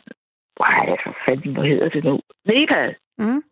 [0.60, 2.20] ej, hvad fanden, hvad hedder det nu?
[2.46, 2.96] Nepal.
[3.18, 3.44] Mm.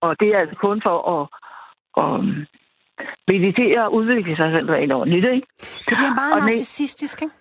[0.00, 1.24] Og det er altså kun for at,
[2.04, 2.20] at
[3.32, 5.46] meditere og udvikle sig selv rent ordentligt, ikke?
[5.88, 7.34] Det bliver meget Og narcissistisk, ikke?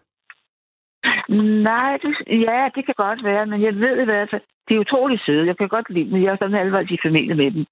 [1.70, 2.12] Nej, det,
[2.48, 5.48] ja, det kan godt være, men jeg ved i hvert fald, de er utrolig søde.
[5.48, 6.24] Jeg kan godt lide dem.
[6.24, 7.66] Jeg er sådan halvvejs i familie med dem.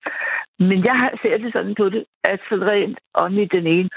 [0.60, 3.90] Men jeg ser det sådan på det, at så rent åndeligt den ene,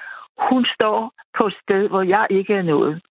[0.50, 3.02] hun står på et sted, hvor jeg ikke er nået.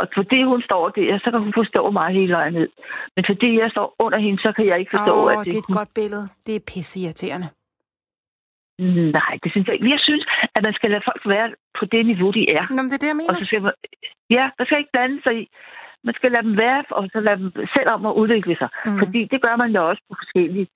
[0.00, 2.68] Og fordi hun står der, så kan hun forstå mig hele vejen ned.
[3.16, 5.58] Men fordi jeg står under hende, så kan jeg ikke forstå, Åh, at det er
[5.68, 6.28] et godt billede.
[6.46, 7.48] Det er pisseirriterende.
[9.18, 9.90] Nej, det synes jeg ikke.
[9.90, 10.24] Jeg synes,
[10.54, 12.64] at man skal lade folk være på det niveau, de er.
[12.70, 13.30] Nå, men det er det, jeg mener.
[13.30, 13.72] Og så skal man,
[14.30, 15.48] ja, der skal ikke blande sig i.
[16.04, 18.68] Man skal lade dem være, og så lade dem selv om at udvikle sig.
[18.84, 18.92] Mm.
[18.92, 18.98] Mm.
[18.98, 20.68] Fordi det gør man jo også på forskellige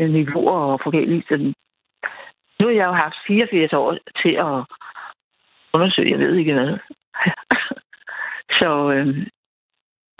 [0.00, 1.52] øh, niveauer og forskellige sådan.
[2.58, 3.90] Nu har jeg jo haft 84 år
[4.22, 4.54] til at
[5.74, 6.78] undersøge, jeg ved ikke hvad.
[8.60, 9.06] Så øh,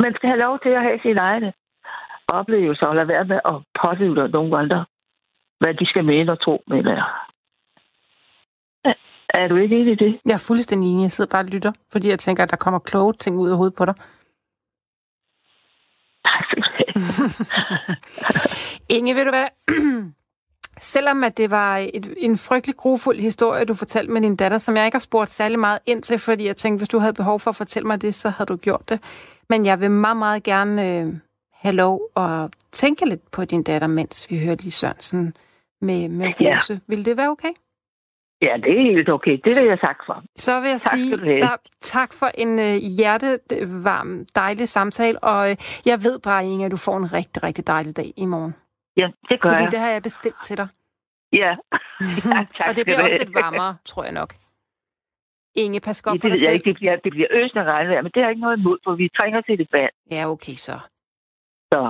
[0.05, 1.53] man skal have lov til at have sine egne
[2.28, 3.55] oplevelser, og lade være med at
[3.85, 4.85] pådyde nogle andre,
[5.61, 7.05] hvad de skal mene og tro, mener jeg.
[9.35, 10.20] Er- du ikke enig i det?
[10.26, 11.03] Jeg er fuldstændig enig.
[11.03, 13.57] Jeg sidder bare og lytter, fordi jeg tænker, at der kommer kloge ting ud af
[13.57, 13.95] hovedet på dig.
[18.97, 19.47] Inge, ved du hvad?
[20.81, 24.76] Selvom at det var et, en frygtelig grufuld historie, du fortalte med din datter, som
[24.76, 27.41] jeg ikke har spurgt særlig meget ind til, fordi jeg tænkte, hvis du havde behov
[27.41, 29.01] for at fortælle mig det, så havde du gjort det.
[29.49, 31.14] Men jeg vil meget, meget gerne øh,
[31.55, 35.35] have lov at tænke lidt på din datter, mens vi hørte Lis Sørensen
[35.81, 36.57] med, med Ja.
[36.57, 36.81] Rose.
[36.87, 37.53] Vil det være okay?
[38.43, 39.31] Ja, det er helt okay.
[39.33, 40.22] Det vil jeg sagt for.
[40.37, 45.57] Så vil jeg Tak sige der, tak for en øh, hjertevarm, dejlig samtale, og øh,
[45.87, 48.55] jeg ved bare, Inge, at du får en rigtig, rigtig dejlig dag i morgen.
[48.97, 49.72] Ja, det gør Fordi jeg.
[49.72, 50.68] det har jeg bestilt til dig.
[51.32, 51.57] Ja.
[52.32, 54.34] ja tak og det bliver også lidt varmere, tror jeg nok.
[55.55, 56.55] Inge, pas godt Ja, på det dig ved jeg selv.
[56.55, 56.68] ikke.
[56.70, 59.09] Det bliver, det bliver øsende regnvejr, men det har jeg ikke noget imod, for vi
[59.18, 59.93] trænger til det vand.
[60.11, 60.76] Ja, okay så.
[61.72, 61.80] Så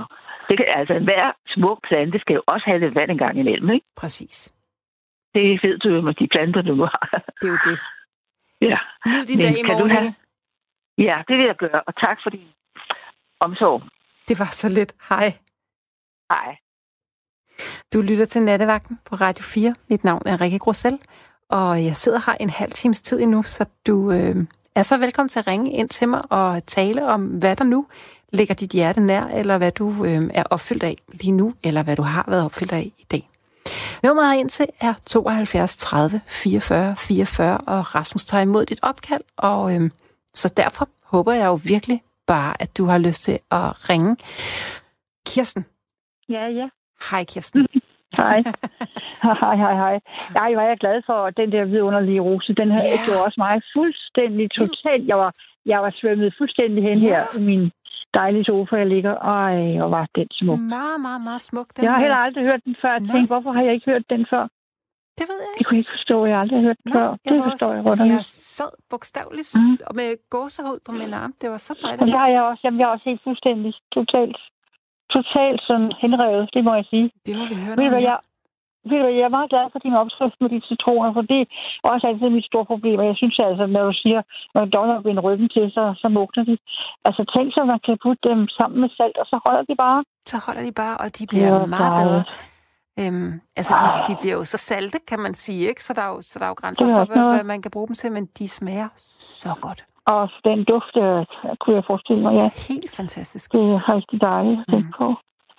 [0.49, 3.71] det kan, altså, hver smuk plante skal jo også have lidt vand en gang imellem,
[3.71, 3.87] ikke?
[3.97, 4.55] Præcis.
[5.35, 7.07] Det ved du jo med de planter, du nu har.
[7.41, 7.79] Det er jo det.
[8.71, 8.79] ja.
[9.07, 10.15] Nyd din Men dag i du morgen, have-
[10.99, 12.49] ja, det vil jeg gøre, og tak for din
[13.41, 13.83] omsorg.
[14.29, 14.93] Det var så lidt.
[15.09, 15.29] Hej.
[16.33, 16.57] Hej.
[17.93, 19.75] Du lytter til Nattevagten på Radio 4.
[19.89, 20.99] Mit navn er Rikke Grussel,
[21.49, 24.37] og jeg sidder her en halv times tid endnu, så du øh,
[24.75, 27.87] er så velkommen til at ringe ind til mig og tale om, hvad der nu
[28.33, 31.97] ligger dit hjerte nær, eller hvad du øh, er opfyldt af lige nu, eller hvad
[31.97, 33.31] du har været opfyldt af i dag.
[34.03, 39.75] Nummeret ind til er 72 30 44 44, og Rasmus tager imod dit opkald, og
[39.75, 39.91] øh,
[40.35, 44.17] så derfor håber jeg jo virkelig bare, at du har lyst til at ringe.
[45.27, 45.67] Kirsten.
[46.29, 46.69] Ja, ja.
[47.09, 47.67] Hej, Kirsten.
[48.21, 48.43] hej.
[49.23, 49.97] hej, hej, hej.
[50.35, 52.55] Jeg var jeg glad for den der vidunderlige rose.
[52.55, 53.07] Den her yeah.
[53.07, 55.05] gjorde også mig fuldstændig totalt.
[55.09, 55.33] Jeg var,
[55.67, 57.11] jeg var svømmet fuldstændig hen yeah.
[57.11, 57.63] her i min
[58.15, 59.15] dejlige sofa, jeg ligger.
[59.15, 60.59] Ej, og var den smuk.
[60.59, 61.69] Meget, meget, meget smuk.
[61.77, 62.93] Den jeg har heller aldrig hørt den før.
[62.93, 64.45] Jeg tænkte, hvorfor har jeg ikke hørt den før?
[65.19, 65.59] Det ved jeg ikke.
[65.59, 66.17] Det kunne jeg ikke forstå.
[66.27, 67.09] Jeg har aldrig hørt den Nå, før.
[67.11, 68.25] Det jeg forstår også, jeg altså, Jeg
[68.57, 69.79] sad bogstaveligt mm.
[69.89, 71.33] og med gåsehud på min arm.
[71.41, 72.01] Det var så dejligt.
[72.03, 72.61] Og det har jeg også.
[72.65, 74.37] Jamen, jeg er også helt fuldstændig totalt,
[75.17, 76.45] totalt sådan henrevet.
[76.55, 77.07] Det må jeg sige.
[77.27, 78.19] Det må vi høre ved jeg,
[78.89, 81.41] ved du, jeg er meget glad for din opskrift med de citroner, for det
[81.85, 82.99] er også altid mit store problem.
[83.03, 84.21] Og jeg synes altså, når du siger,
[84.55, 86.55] når donner vender ryggen til, så, så mugner de.
[87.07, 90.01] Altså tænk så, man kan putte dem sammen med salt, og så holder de bare.
[90.33, 92.23] Så holder de bare, og de bliver ja, meget bedre.
[93.01, 95.85] Øhm, altså, de, de bliver jo så salte, kan man sige, ikke?
[95.85, 97.87] Så der er jo, så der er jo grænser for, hvad, hvad man kan bruge
[97.87, 98.89] dem til, men de smager
[99.47, 99.85] så godt.
[100.13, 101.21] Og den duft, øh,
[101.61, 102.49] kunne jeg forestille mig, ja.
[102.73, 103.53] Helt fantastisk.
[103.53, 104.93] Det er rigtig dejligt at mm.
[104.99, 105.07] på.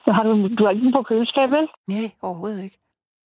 [0.06, 1.68] Så har du, du har ikke den på køleskab, vel?
[1.88, 2.78] Nej, overhovedet ikke.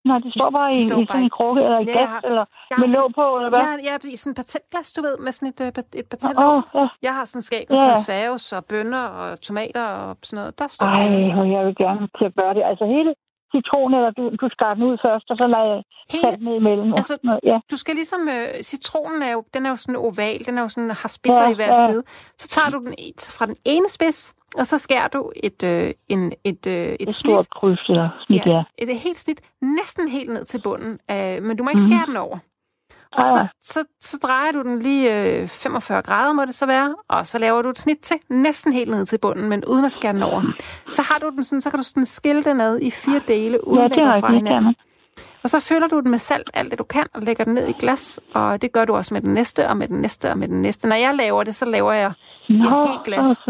[0.09, 2.45] Nej, det står bare i, står i sådan en krukke, eller i ja, gas, eller
[2.82, 3.61] med låg på, eller hvad?
[3.65, 6.55] Ja, ja, i sådan en patentglas, du ved, med sådan et, øh, et patentlåg.
[6.55, 6.88] Oh, ja.
[7.07, 7.88] Jeg har sådan skab med ja.
[7.89, 10.59] konserves og bønner og tomater og sådan noget.
[10.59, 11.07] Der står Ej,
[11.39, 12.63] og jeg vil gerne til at gøre det.
[12.71, 13.11] Altså hele
[13.56, 15.78] citron, eller du, du skar den ud først, og så lader
[16.12, 16.89] salt ned imellem.
[16.99, 17.58] Altså, noget, ja.
[17.72, 20.70] du skal ligesom, øh, citronen er jo, den er jo sådan oval, den er jo
[20.74, 21.88] sådan, har spidser ja, i hver ja.
[21.88, 22.03] side.
[22.41, 22.93] Så tager du den
[23.38, 24.20] fra den ene spids,
[24.60, 27.34] og så skærer du et, øh, en, et, øh, et, et snit.
[27.34, 28.51] stort kryds, eller snit, ja.
[28.51, 28.64] ja.
[28.78, 31.91] Et, et helt snit, næsten helt ned til bunden, øh, men du må ikke mm.
[31.91, 32.38] skære den over.
[33.18, 36.95] Og så, så, så drejer du den lige øh, 45 grader, må det så være,
[37.09, 39.91] og så laver du et snit til, næsten helt ned til bunden, men uden at
[39.91, 40.41] skære den over.
[40.91, 43.68] Så har du den sådan, så kan du sådan skille den ad i fire dele,
[43.68, 44.76] uden ja, det den fra hinanden.
[45.43, 47.68] Og så fylder du den med salt, alt det du kan, og lægger den ned
[47.68, 50.38] i glas, og det gør du også med den næste, og med den næste, og
[50.38, 50.88] med den næste.
[50.88, 52.11] Når jeg laver det, så laver jeg
[52.49, 53.41] Nå, et helt glas,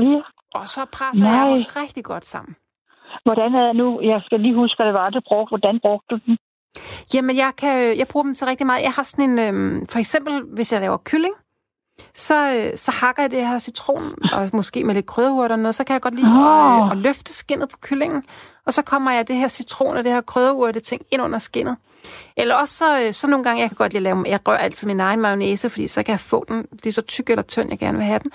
[0.56, 1.34] og så presser Nej.
[1.34, 2.56] jeg rigtig godt sammen.
[3.26, 4.02] Hvordan er det nu?
[4.02, 5.50] Jeg skal lige huske, hvad det var, du brugte.
[5.52, 6.38] Hvordan brugte du den?
[7.14, 8.84] Jamen, jeg, kan, jeg bruger dem til rigtig meget.
[8.84, 9.40] Jeg har sådan en...
[9.40, 11.34] Øhm, for eksempel, hvis jeg laver kylling,
[12.14, 15.76] så, øh, så hakker jeg det her citron, og måske med lidt krydderurt og noget,
[15.76, 16.88] så kan jeg godt lide oh.
[16.88, 18.24] at, at løfte skinnet på kyllingen,
[18.66, 21.76] og så kommer jeg det her citron og det her krydderurte ting ind under skinnet.
[22.38, 24.58] Eller også så, øh, så nogle gange, jeg kan godt lide at lave, jeg rører
[24.58, 27.70] altid min egen mayonnaise, fordi så kan jeg få den lige så tyk eller tynd,
[27.70, 28.32] jeg gerne vil have den.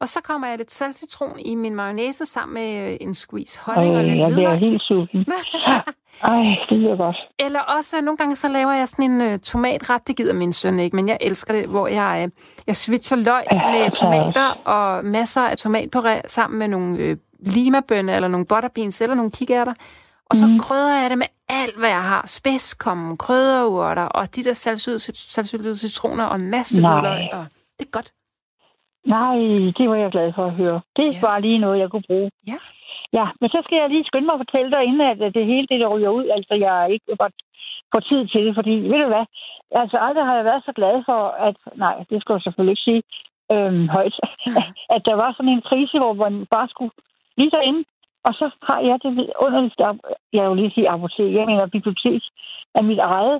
[0.00, 3.94] Og så kommer jeg lidt saltcitron i min mayonnaise sammen med øh, en squeeze honning
[3.94, 5.26] Ej, og lidt jeg bliver helt sulten.
[6.22, 7.16] Ej, det lyder godt.
[7.38, 10.78] Eller også, nogle gange så laver jeg sådan en uh, tomatret, det gider min søn
[10.78, 12.32] ikke, men jeg elsker det, hvor jeg, uh,
[12.66, 17.16] jeg switcher løg ja, med tomater og masser af tomatpuré sammen med nogle uh,
[17.54, 19.74] limabønner eller nogle butterbeans eller nogle kikærter.
[20.30, 20.58] Og så mm.
[20.58, 22.24] krydder jeg det med alt, hvad jeg har.
[22.26, 27.20] Spidskommen, krydderurter og de der salgsydede citroner og en masse hvidløg.
[27.32, 27.46] Og
[27.78, 28.12] det er godt.
[29.06, 29.36] Nej,
[29.78, 30.80] det var jeg glad for at høre.
[30.96, 31.20] Det er ja.
[31.20, 32.30] bare lige noget, jeg kunne bruge.
[32.46, 32.58] Ja.
[33.18, 35.66] Ja, men så skal jeg lige skynde mig at fortælle dig, inden at det hele
[35.70, 37.36] det, der ryger ud, altså jeg ikke godt
[37.94, 39.26] få tid til det, fordi ved du hvad,
[39.82, 42.88] altså aldrig har jeg været så glad for, at, nej, det skal jeg selvfølgelig ikke
[42.88, 43.02] sige
[43.52, 44.16] øhm, højt,
[44.94, 46.94] at der var sådan en krise, hvor man bare skulle
[47.36, 47.84] lige derinde,
[48.26, 49.74] og så har jeg det underligt,
[50.32, 52.22] jeg vil lige sige apotek, jeg mener bibliotek
[52.78, 53.38] af mit eget,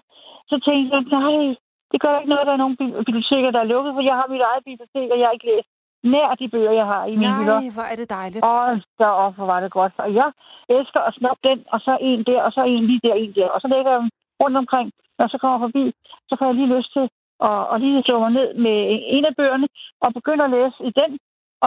[0.50, 1.56] så tænkte jeg, nej,
[1.92, 2.76] det gør ikke noget, at der er nogle
[3.08, 5.71] biblioteker, der er lukket, for jeg har mit eget bibliotek, og jeg har ikke læst
[6.04, 7.60] nær de bøger, jeg har i mine hylder.
[7.60, 8.44] Nej, hvor er det dejligt.
[8.44, 9.92] Og så hvor var det godt.
[10.04, 10.28] Og jeg
[10.68, 13.48] elsker at snuppe den, og så en der, og så en lige der, en der.
[13.54, 14.10] Og så lægger jeg dem
[14.42, 14.88] rundt omkring.
[15.18, 15.84] Når så kommer forbi,
[16.28, 17.06] så får jeg lige lyst til
[17.48, 18.78] at, at lige slå mig ned med
[19.16, 19.68] en af bøgerne,
[20.04, 21.10] og begynde at læse i den.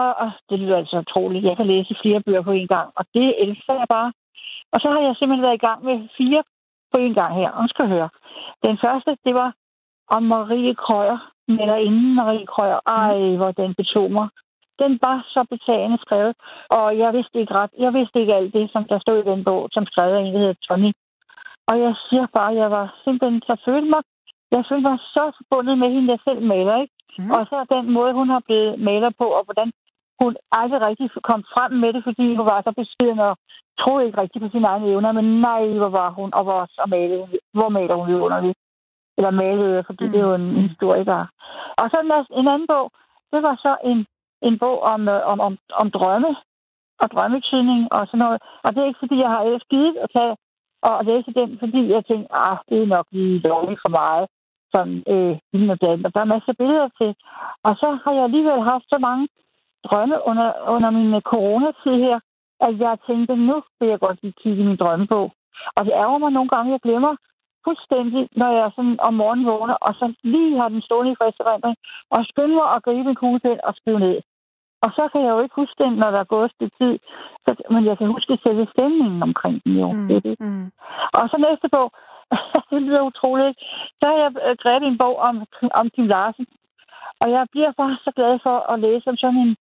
[0.01, 1.45] Og, og det lyder altså utroligt.
[1.49, 4.11] Jeg kan læse flere bøger på en gang, og det elsker jeg bare.
[4.73, 6.43] Og så har jeg simpelthen været i gang med fire
[6.91, 7.49] på en gang her.
[7.51, 8.09] Og skal høre.
[8.65, 9.53] Den første, det var
[10.15, 12.79] om Marie Krøyer, eller inden Marie Krøyer.
[13.01, 14.27] Ej, hvor den betog mig.
[14.79, 16.35] Den var så betagende skrevet,
[16.69, 17.73] og jeg vidste ikke ret.
[17.79, 20.33] Jeg vidste ikke alt det, som der stod i den bog, som skrev af en,
[20.33, 20.91] der hedder Tony.
[21.69, 24.03] Og jeg siger bare, at jeg var simpelthen så følte mig.
[24.51, 26.93] Jeg følte mig så forbundet med hende, jeg selv maler, ikke?
[27.19, 27.31] Mm.
[27.31, 29.71] Og så den måde, hun har blevet maler på, og hvordan
[30.21, 33.33] hun aldrig rigtig kom frem med det, fordi hun var så beskeden og
[33.79, 35.11] troede ikke rigtig på sine egne evner.
[35.11, 38.57] Men nej, hvor var hun, og hvor, så malede, hvor maler hun jo underligt
[39.18, 40.11] eller malede, fordi mm.
[40.11, 41.20] det er jo en, en historiker.
[41.82, 42.91] Og så en, en anden bog,
[43.34, 43.99] det var så en,
[44.47, 46.32] en bog om, øh, om, om, om drømme
[47.01, 48.39] og drømmetydning og sådan noget.
[48.63, 50.36] Og det er ikke, fordi jeg har ellers givet at tage
[50.89, 54.26] og læse den, fordi jeg tænkte, ah, det er nok lige dårligt for meget,
[54.74, 55.34] som øh,
[55.74, 57.11] og Og der er masser af billeder til.
[57.68, 59.28] Og så har jeg alligevel haft så mange
[59.88, 62.20] drømme under, under min coronatid her,
[62.68, 65.22] at jeg tænkte, nu vil jeg godt lige kigge min drømme på.
[65.76, 67.13] Og det ærger mig nogle gange, jeg glemmer
[67.66, 71.43] fuldstændig, når jeg sådan om morgenen vågner, og så lige har den stående i friske
[72.13, 74.18] og skynder mig at gribe en kuglepen og skrive ned.
[74.86, 76.93] Og så kan jeg jo ikke huske den, når der er gået et tid.
[77.45, 79.91] Så, men jeg kan huske selve stemningen omkring den jo.
[79.91, 80.36] Mm, det det.
[80.39, 80.68] Mm.
[81.18, 81.89] Og så næste bog,
[82.72, 83.53] det lyder utroligt,
[83.99, 85.36] så har jeg øh, grebet en bog om,
[85.80, 86.45] om Kim Larsen.
[87.22, 89.55] Og jeg bliver bare så glad for at læse om sådan en,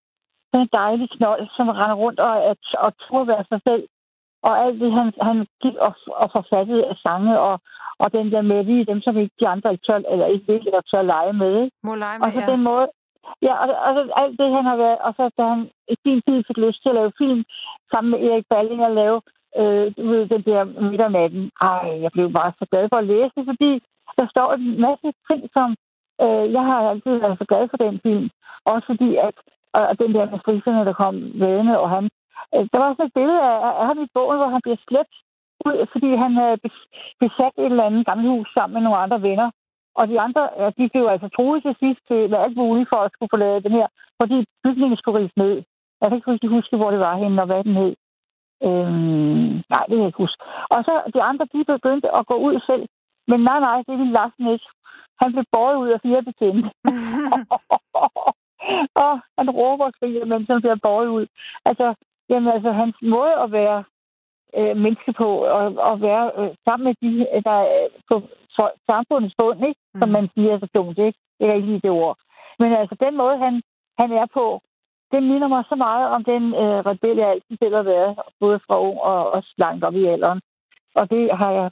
[0.49, 3.83] sådan en dejlig knold, som render rundt og, at, og turde være sig selv.
[4.47, 7.55] Og alt det, han, han gik og, og forfattede af sange, og,
[8.03, 10.67] og den der med lige dem, som ikke de andre ikke tør, eller ikke vil,
[10.67, 11.69] eller tør lege med.
[11.83, 12.51] Må lege med, og så ja.
[12.51, 12.87] den måde,
[13.41, 14.97] Ja, og, og alt det, han har været...
[15.07, 15.61] Og så da han
[15.93, 17.41] i sin tid fik lyst til at lave film
[17.91, 19.21] sammen med Erik Balling og lave
[19.59, 21.43] øh, du ved, den der midternatten.
[21.61, 23.71] Ej, jeg blev bare så glad for at læse det, fordi
[24.19, 25.69] der står en masse ting, som...
[26.23, 28.29] Øh, jeg har altid været så glad for den film.
[28.65, 29.35] Også fordi, at
[29.73, 32.09] og den der med friserne, der kom vedende, og han...
[32.55, 35.15] Øh, der var sådan et billede af, af ham i bogen, hvor han bliver slæbt
[35.67, 36.57] ud, fordi han havde
[37.23, 39.49] besat et eller andet gammelhus sammen med nogle andre venner.
[39.99, 42.99] Og de andre, ja, de blev altså troet til sidst til med alt muligt for
[43.01, 43.87] at skulle lavet den her,
[44.21, 45.55] fordi bygningen skulle rives ned.
[45.99, 47.93] Jeg kan ikke rigtig huske, hvor det var henne og hvad den hed.
[48.67, 50.41] Øhm, nej, det kan jeg ikke huske.
[50.73, 52.85] Og så de andre, de begyndte at gå ud selv.
[53.27, 54.67] Men nej, nej, det ville Larsen ikke.
[55.21, 56.69] Han blev båret ud af fire betjente.
[59.05, 61.25] og han råber og skriger, mens han bliver båret ud.
[61.65, 61.87] Altså,
[62.29, 63.83] jamen, altså, hans måde at være
[64.57, 67.11] øh, menneske på, og, og være øh, sammen med de,
[67.47, 68.15] der er på
[68.55, 69.81] for, samfundets bund, ikke?
[69.93, 70.01] Mm.
[70.01, 71.19] som man siger så dumt, ikke?
[71.39, 72.17] Det er ikke lige det ord.
[72.59, 73.53] Men altså, den måde, han,
[73.99, 74.45] han er på,
[75.11, 78.59] det minder mig så meget om den øh, rebel, jeg altid selv har været, både
[78.65, 80.41] fra ung og også langt op i alderen.
[80.99, 81.67] Og det har jeg,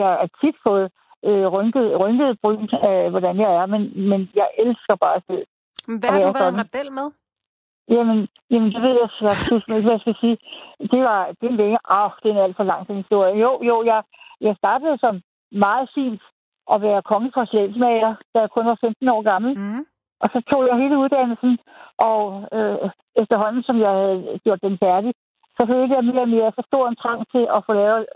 [0.00, 0.86] jeg har tit fået
[1.28, 5.46] øh, rynket, rynket bryn af, hvordan jeg er, men, men jeg elsker bare selv.
[6.00, 7.08] Hvad har du været en rebel med?
[7.94, 10.38] Jamen, jamen det ved jeg synes ikke, hvad jeg skal sige.
[10.92, 13.34] Det var, det er længe, ah, det er en alt for lang historie.
[13.44, 14.02] Jo, jo, jeg,
[14.40, 15.20] jeg startede som
[15.52, 16.22] meget fint
[16.72, 19.58] at være konge for sjælsmager, da jeg kun var 15 år gammel.
[19.58, 19.84] Mm.
[20.22, 21.58] Og så tog jeg hele uddannelsen,
[21.98, 22.90] og øh,
[23.22, 25.12] efterhånden, som jeg havde gjort den færdig,
[25.56, 28.06] så følte jeg mere og mere så stor en trang til at få lavet,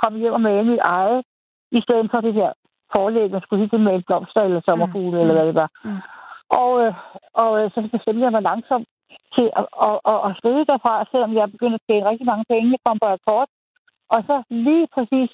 [0.00, 1.22] komme hjem og male mit eget,
[1.78, 2.52] i stedet for det her
[2.96, 5.20] forlæg, man skulle hitte med blomster eller sommerfugle, mm.
[5.20, 5.70] eller hvad det var.
[5.84, 6.00] Mm.
[6.60, 6.94] Og, øh,
[7.42, 8.88] og øh, så bestemte jeg mig langsomt
[9.36, 12.74] til at, at, at, at skrive derfra, selvom jeg begyndte at tjene rigtig mange penge.
[12.74, 13.48] Jeg kom på rapport.
[14.14, 14.36] Og så
[14.66, 15.30] lige præcis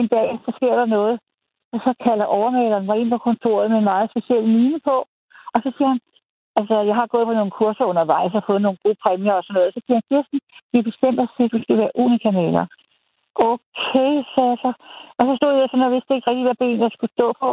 [0.00, 1.16] en dag, så sker der noget.
[1.72, 4.96] Og så kalder overmaleren mig ind på kontoret med en meget speciel mine på.
[5.54, 6.00] Og så siger han,
[6.58, 9.54] altså jeg har gået på nogle kurser undervejs og fået nogle gode præmier og sådan
[9.58, 9.74] noget.
[9.74, 10.40] Så siger han, Kirsten,
[10.72, 12.64] vi bestemmer sig, at du skal være unikamaler.
[13.50, 14.72] Okay, sagde jeg så.
[15.18, 17.48] Og så stod jeg sådan og vidste ikke rigtig, hvad ben jeg skulle stå på.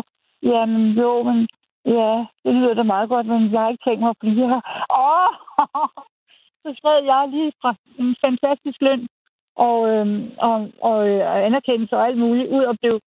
[0.51, 1.37] Jamen jo, men
[1.85, 4.61] ja, det lyder da meget godt, men jeg har ikke tænkt mig at blive her.
[5.05, 5.31] Åh!
[6.63, 9.07] Så skrev jeg lige fra en fantastisk løn
[9.55, 10.55] og, øhm, og,
[10.89, 12.99] og, øh, og anerkendelse og alt muligt ud og blev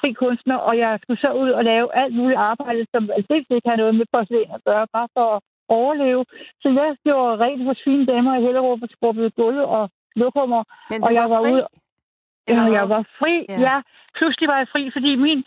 [0.00, 3.68] fri kunstner, og jeg skulle så ud og lave alt muligt arbejde, som altså ikke
[3.70, 6.24] har noget med porcelæn at gøre, bare for at overleve.
[6.62, 10.62] Så jeg gjorde rent for fine damer i Hellerup og skrubbede gulv og lokummer.
[10.90, 11.52] Men og jeg var, var fri?
[11.52, 11.66] Ude,
[12.48, 13.34] ja, jeg var fri.
[13.48, 13.60] Ja.
[13.68, 13.76] ja.
[14.18, 15.40] Pludselig var jeg fri, fordi min,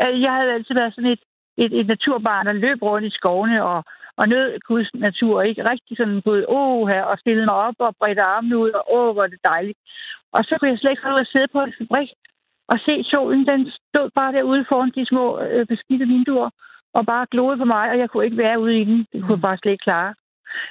[0.00, 1.22] øh, jeg havde altid været sådan et,
[1.64, 3.84] et, et naturbarn, der løb rundt i skovene og
[4.20, 7.96] og nød Guds natur, ikke rigtig sådan gået, åh her, og stillede mig op og
[8.00, 9.78] bredte armene ud, og åh, hvor er det dejligt.
[10.36, 12.10] Og så kunne jeg slet ikke ud at sidde på en fabrik
[12.72, 16.50] og se solen, den stod bare derude foran de små øh, beskidte vinduer,
[16.96, 18.98] og bare gloede på mig, og jeg kunne ikke være ude i den.
[19.12, 20.14] Det kunne jeg bare slet ikke klare.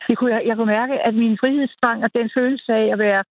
[0.07, 3.23] Det kunne, jeg, jeg kunne mærke, at min frihedstrang og den følelse af at være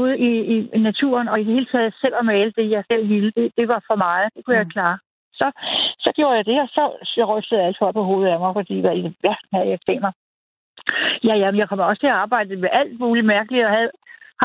[0.00, 0.30] ude i,
[0.76, 3.52] i naturen, og i det hele taget selv at male det, jeg selv ville, det,
[3.58, 4.28] det var for meget.
[4.34, 4.62] Det kunne mm.
[4.62, 4.98] jeg klare.
[5.40, 5.46] Så,
[6.04, 6.82] så gjorde jeg det, og så
[7.16, 10.02] jeg rystede alt for på hovedet af mig, fordi hvad i det havde jeg tænkt
[10.06, 10.12] mig.
[11.28, 13.90] Ja, ja, jeg kommer også til at arbejde med alt muligt mærkeligt, og havde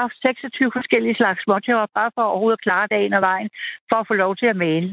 [0.02, 3.50] haft 26 forskellige slags småtjører, bare for overhovedet at klare dagen og vejen,
[3.90, 4.90] for at få lov til at male.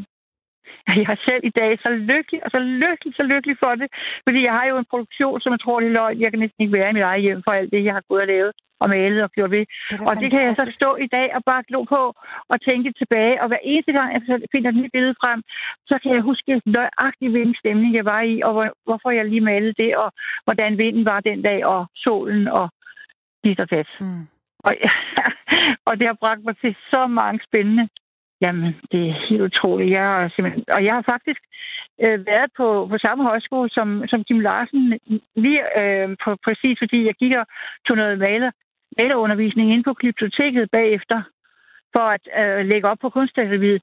[1.01, 3.89] Jeg er selv i dag så lykkelig, og så lykkelig, så lykkelig for det.
[4.27, 6.21] Fordi jeg har jo en produktion, som jeg tror, det er løgn.
[6.21, 8.23] Jeg kan næsten ikke være i mit eget hjem for alt det, jeg har gået
[8.25, 9.65] og lavet og malet og gjort ved.
[9.91, 12.03] Det og det kan jeg så stå i dag og bare glo på
[12.53, 13.43] og tænke tilbage.
[13.43, 14.23] Og hver eneste gang, jeg
[14.53, 15.41] finder et nyt billede frem,
[15.91, 19.49] så kan jeg huske nøjagtigt, hvilken stemning jeg var i, og hvor, hvorfor jeg lige
[19.53, 20.09] malede det, og
[20.45, 22.67] hvordan vinden var den dag, og solen og
[23.45, 23.91] dit og tæt.
[24.01, 24.23] Mm.
[24.67, 24.73] Og,
[25.89, 27.89] og det har bragt mig til så mange spændende
[28.45, 29.91] Jamen, det er helt utroligt.
[29.91, 31.41] Jeg har simpelthen, og jeg har faktisk
[32.05, 34.99] øh, været på, på samme højskole som, som Kim Larsen,
[35.45, 37.47] lige øh, på, præcis fordi jeg gik og
[37.87, 38.51] tog noget maler,
[38.99, 41.23] malerundervisning ind på biblioteket bagefter.
[41.97, 43.83] for at øh, lægge op på kunstakademiet.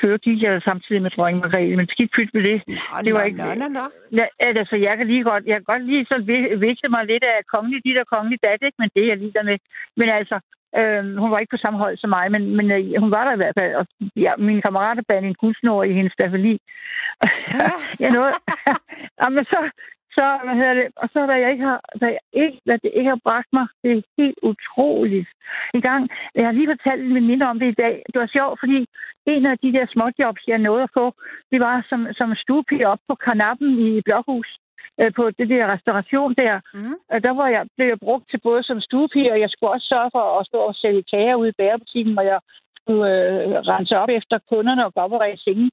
[0.00, 2.58] Før gik jeg samtidig med dronning Margrethe, men skidt pyt med det.
[2.66, 3.38] Nå, det var nå, ikke...
[3.38, 3.84] nå, nå, nå.
[4.18, 6.26] Ja, altså, jeg kan lige godt, jeg kan godt lige sådan
[6.66, 8.78] vigte mig lidt af kongelig dit og kongelig dat, ikke?
[8.80, 9.58] men det er jeg lige der med.
[9.96, 10.36] Men altså,
[10.78, 13.32] øh, hun var ikke på samme hold som mig, men, men øh, hun var der
[13.34, 13.74] i hvert fald.
[13.80, 13.84] Og
[14.24, 16.54] ja, mine kammerater bandt en kunstnår i hendes stafeli.
[18.02, 18.34] jeg nåede,
[19.22, 19.58] Jamen, så,
[20.18, 22.90] så, hvad hedder det, og så, hvad jeg ikke har, hvad jeg ikke, hvad det
[22.98, 25.28] ikke har bragt mig, det er helt utroligt.
[25.76, 26.02] En gang,
[26.38, 28.78] jeg har lige fortalt en veninde om det i dag, det var sjovt, fordi
[29.34, 31.06] en af de der småjobs, jeg nåede at få,
[31.52, 34.50] det var som, som stuepige op på karnappen i Blokhus
[35.00, 36.54] øh, på det der restauration der.
[36.74, 36.96] Mm.
[37.12, 39.88] Og der var jeg, blev jeg brugt til både som stuepige, og jeg skulle også
[39.92, 42.38] sørge for at stå og sælge kager ude i bærebutikken, hvor jeg
[42.88, 45.70] skulle øh, rense op efter kunderne og gå op og ræse sengen.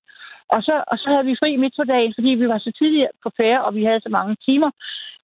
[0.55, 3.07] Og så, og så havde vi fri midt på dagen, fordi vi var så tidligt
[3.23, 4.71] på færre, og vi havde så mange timer.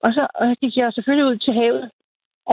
[0.05, 1.89] Og så og gik jeg selvfølgelig ud til havet,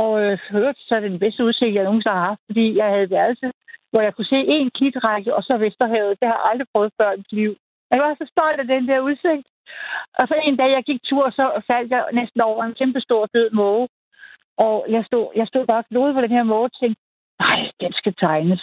[0.02, 3.46] og øh, hørte så den bedste udsigt, jeg nogensinde har haft, fordi jeg havde værelse,
[3.90, 6.18] hvor jeg kunne se en klitrække, og så Vesterhavet.
[6.20, 7.52] Det har jeg aldrig prøvet før i mit liv.
[7.92, 9.46] Jeg var så stolt af den der udsigt.
[10.18, 13.26] Og så en dag, jeg gik tur, så faldt jeg næsten over en kæmpe stor
[13.34, 13.88] død måge.
[14.58, 17.00] Og jeg stod, jeg stod bare og på den her måge og tænkte,
[17.40, 18.62] nej, den skal tegnes.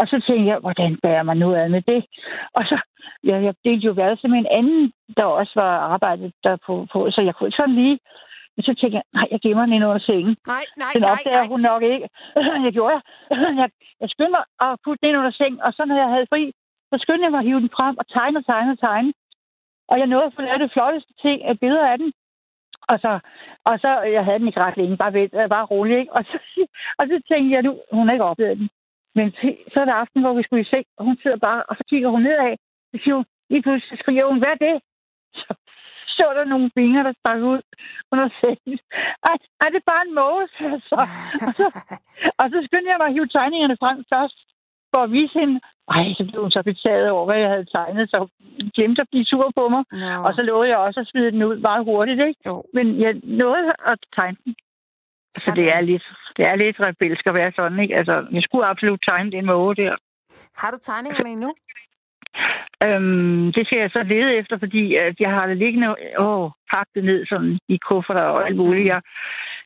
[0.00, 2.00] Og så tænkte jeg, hvordan bærer man nu af med det?
[2.58, 2.76] Og så,
[3.28, 6.98] ja, jeg delte jo værelse med en anden, der også var arbejdet der på, på
[7.10, 7.98] så jeg kunne ikke sådan lige.
[8.54, 10.36] Men så tænkte jeg, nej, jeg gemmer den ind under sengen.
[10.54, 11.52] Nej, nej, Den nej, opdager nej.
[11.52, 12.08] hun nok ikke.
[12.66, 13.02] jeg gjorde jeg.
[13.62, 13.68] jeg.
[14.02, 16.42] Jeg skyndte mig at putte den ind under sengen, og så når jeg havde fri,
[16.90, 19.12] så skyndte jeg mig at hive den frem og tegne og tegne og tegne.
[19.90, 22.12] Og jeg nåede at få lavet det flotteste ting af billeder af den.
[22.92, 23.12] Og så,
[23.68, 26.12] og så, jeg havde den ikke ret længe, bare, ved, bare rolig, ikke?
[26.12, 26.36] Og så,
[26.98, 28.68] og så tænkte jeg, nu, hun har ikke oplevet den.
[29.16, 29.26] Men
[29.72, 31.84] så er det aften, hvor vi skulle i seng, og hun sidder bare, og så
[31.90, 32.56] kigger hun nedad.
[32.90, 34.76] Så siger hun, lige pludselig skriger hun, hvad er det?
[35.40, 35.54] Så
[36.18, 37.60] så der nogle vinger, der stak ud
[38.12, 38.78] under sengen.
[39.28, 40.66] Ej, ej, det er bare en måge, så.
[41.46, 41.66] Og så,
[42.40, 44.38] og så skyndte jeg mig at hive tegningerne frem først,
[44.92, 45.56] for at vise hende.
[45.96, 48.18] Ej, så blev hun så betaget over, hvad jeg havde tegnet, så
[48.76, 49.82] glemte at blive sur på mig.
[49.92, 50.14] Nå.
[50.26, 52.40] Og så lovede jeg også at smide den ud meget hurtigt, ikke?
[52.48, 52.54] Jo.
[52.76, 54.52] Men jeg nåede at tegne den.
[55.38, 57.96] Så det er lidt, det er lidt rebelsk at være sådan, ikke?
[57.96, 59.96] Altså, jeg skulle absolut tegne den måge der.
[60.56, 61.50] Har du tegningerne endnu?
[62.86, 65.88] Øhm, det skal jeg så lede efter, fordi at jeg har det liggende
[66.20, 68.88] åh, pakket ned sådan i kufferter og alt muligt.
[68.88, 69.00] Jeg,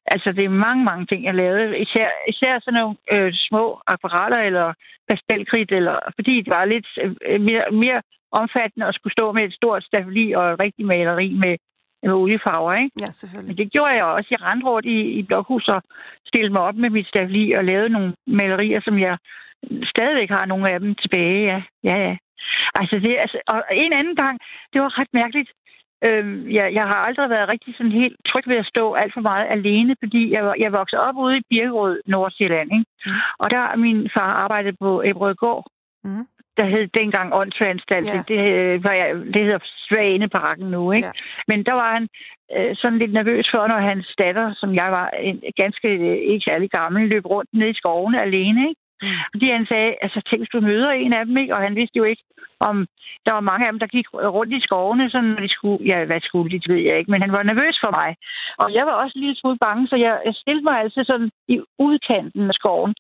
[0.07, 1.79] altså, det er mange, mange ting, jeg lavede.
[1.79, 4.73] Især, især sådan nogle øh, små apparater eller
[5.09, 8.01] pastelkridt, eller, fordi det var lidt øh, mere, mere
[8.41, 11.55] omfattende at skulle stå med et stort stafeli og et rigtigt maleri med,
[12.03, 12.91] med oliefarver, ikke?
[13.01, 13.59] Ja, Men selvfølgelig.
[13.59, 14.29] det gjorde jeg også.
[14.31, 15.83] Jeg rendte rundt i, i blokhus og
[16.27, 19.19] stillede mig op med mit stafeli og lavede nogle malerier, som jeg
[19.95, 21.43] stadigvæk har nogle af dem tilbage.
[21.51, 22.17] Ja, ja, ja.
[22.81, 24.39] Altså, det, altså, og en anden gang,
[24.73, 25.51] det var ret mærkeligt.
[26.09, 29.21] Øhm, jeg, jeg har aldrig været rigtig sådan helt tryg ved at stå alt for
[29.21, 32.69] meget alene, fordi jeg, jeg voksede op ude i Birkerød, Nordsjælland.
[32.73, 32.87] Ikke?
[33.07, 33.13] Mm.
[33.39, 35.67] Og der min far arbejdede på Ebrødgård,
[36.05, 36.27] Mm.
[36.59, 38.07] Der hed dengang åndssvanstalt.
[38.07, 38.15] Ja.
[38.17, 38.23] Ja.
[38.33, 41.07] Det, øh, var jeg- det hedder Svaneparken nu, ikke?
[41.07, 41.13] Ja.
[41.49, 42.09] Men der var han
[42.57, 46.45] øh, sådan lidt nervøs for, når hans datter, som jeg var en, ganske øh, ikke
[46.49, 48.81] særlig gammel, løb rundt ned i skovene alene, ikke?
[49.03, 49.09] Mm.
[49.33, 51.55] Fordi han sagde, altså tænk, hvis du møder en af dem, ikke?
[51.57, 52.25] Og han vidste jo ikke,
[52.69, 52.77] om
[53.27, 55.99] der var mange af dem, der gik rundt i skovene, sådan når de skulle, ja,
[56.05, 58.11] hvad skulle de, det ved jeg ikke, men han var nervøs for mig.
[58.63, 61.31] Og jeg var også en lille smule bange, så jeg, jeg stillede mig altså sådan
[61.55, 62.95] i udkanten af skoven.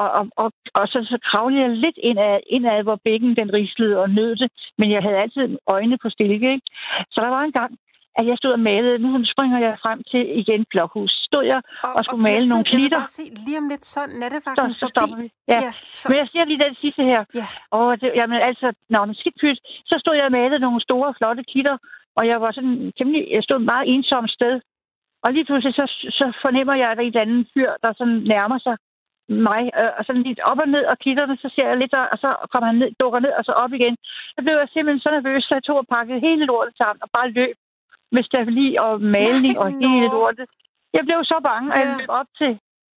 [0.00, 0.48] Og, og, og,
[0.78, 4.48] og så, så kravlede jeg lidt indad, indad, hvor bækken den rislede og nød det,
[4.78, 6.66] men jeg havde altid øjnene på stilke, ikke?
[7.12, 7.72] Så der var en gang,
[8.18, 8.96] at jeg stod og malede.
[9.04, 11.12] Nu springer jeg frem til igen blokhus.
[11.28, 11.60] Stod jeg
[11.96, 12.98] og skulle male Kirsten, nogle Jeg klitter.
[13.04, 14.92] bare se lige om lidt så Så, nattevagten så forbi.
[14.94, 15.28] stopper vi.
[15.52, 15.58] Ja.
[15.66, 17.20] ja så, Men jeg siger lige den sidste her.
[17.40, 17.46] Ja.
[17.78, 19.58] Og det, jamen, altså, nå, men skidt pyt.
[19.90, 21.76] Så stod jeg og malede nogle store, flotte klitter,
[22.18, 24.54] og jeg var sådan temmelig, jeg stod et meget ensomt sted.
[25.24, 25.84] Og lige pludselig, så,
[26.18, 28.76] så fornemmer jeg, at der er et andet fyr, der sådan nærmer sig
[29.48, 32.18] mig, øh, og sådan lidt op og ned, og klitterne, så ser jeg lidt, og
[32.24, 33.94] så kommer han ned, dukker ned, og så op igen.
[34.34, 37.08] Så blev jeg simpelthen så nervøs, så jeg tog og pakkede hele lortet sammen, og
[37.16, 37.56] bare løb
[38.14, 40.46] med stafeli og maling og hele lortet.
[40.96, 42.52] Jeg blev så bange, at jeg løb op til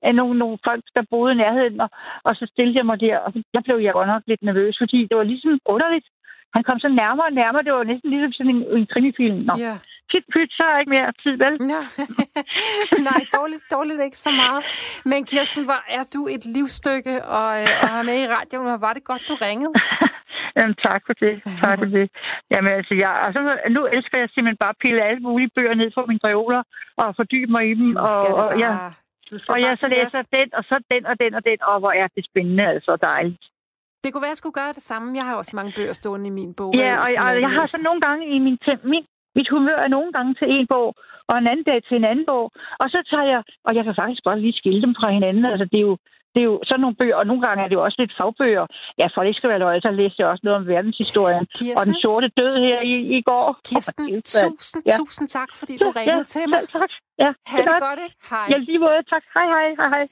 [0.07, 1.89] af nogle, nogle folk, der boede i nærheden, og,
[2.27, 4.99] og så stillede jeg mig der, og der blev jeg godt nok lidt nervøs, fordi
[5.09, 6.07] det var ligesom underligt.
[6.55, 9.39] Han kom så nærmere og nærmere, det var næsten ligesom sådan en, en krimifilm.
[9.49, 9.75] Nå, ja.
[10.11, 11.53] pyt, pyt, så er jeg ikke mere tid, vel?
[11.73, 11.81] Ja.
[13.09, 14.61] Nej, dårligt, dårligt ikke så meget.
[15.11, 18.81] Men Kirsten, hvor er du et livsstykke og, øh, at have med i radioen, og
[18.81, 19.73] var det godt, du ringede?
[20.57, 21.33] Jamen, tak for det.
[21.63, 22.05] Tak for det.
[22.53, 23.41] Jamen, altså, jeg, altså,
[23.75, 26.61] nu elsker jeg simpelthen bare at pille alle mulige bøger ned fra mine reoler
[27.01, 27.89] og fordybe mig i dem.
[28.07, 28.71] Og, og, ja,
[29.53, 31.91] og jeg så læser os- den, og så den, og den, og den, og hvor
[32.01, 33.43] er det spændende, altså dejligt.
[34.03, 35.07] Det kunne være, at jeg skulle gøre det samme.
[35.19, 36.71] Jeg har også mange bøger stående i min bog.
[36.83, 39.05] Ja, og, og jeg har så nogle gange i min, min,
[39.35, 40.95] mit humør er nogle gange til en bog,
[41.29, 42.45] og en anden dag til en anden bog.
[42.81, 45.45] Og så tager jeg, og jeg kan faktisk godt lige skille dem fra hinanden.
[45.45, 45.97] Altså, det er jo,
[46.37, 48.65] det er jo sådan nogle bøger, og nogle gange er det jo også lidt fagbøger.
[49.01, 51.43] Ja, for det skal være løg, så læste jeg også noget om verdenshistorien.
[51.57, 51.77] Kirsten?
[51.77, 53.45] Og den sorte død her i, i går.
[53.69, 54.95] Kirsten, jo- tusind, Ja.
[55.01, 56.61] tusind tak, fordi du ringede ja, til mig.
[56.77, 56.91] tak.
[57.23, 57.83] Ja, Ha' det det godt.
[57.89, 58.15] godt, ikke?
[58.31, 58.45] Hej.
[58.51, 58.99] Ja, lige måde.
[59.13, 59.23] Tak.
[59.35, 60.05] Hej, hej, hej, hej.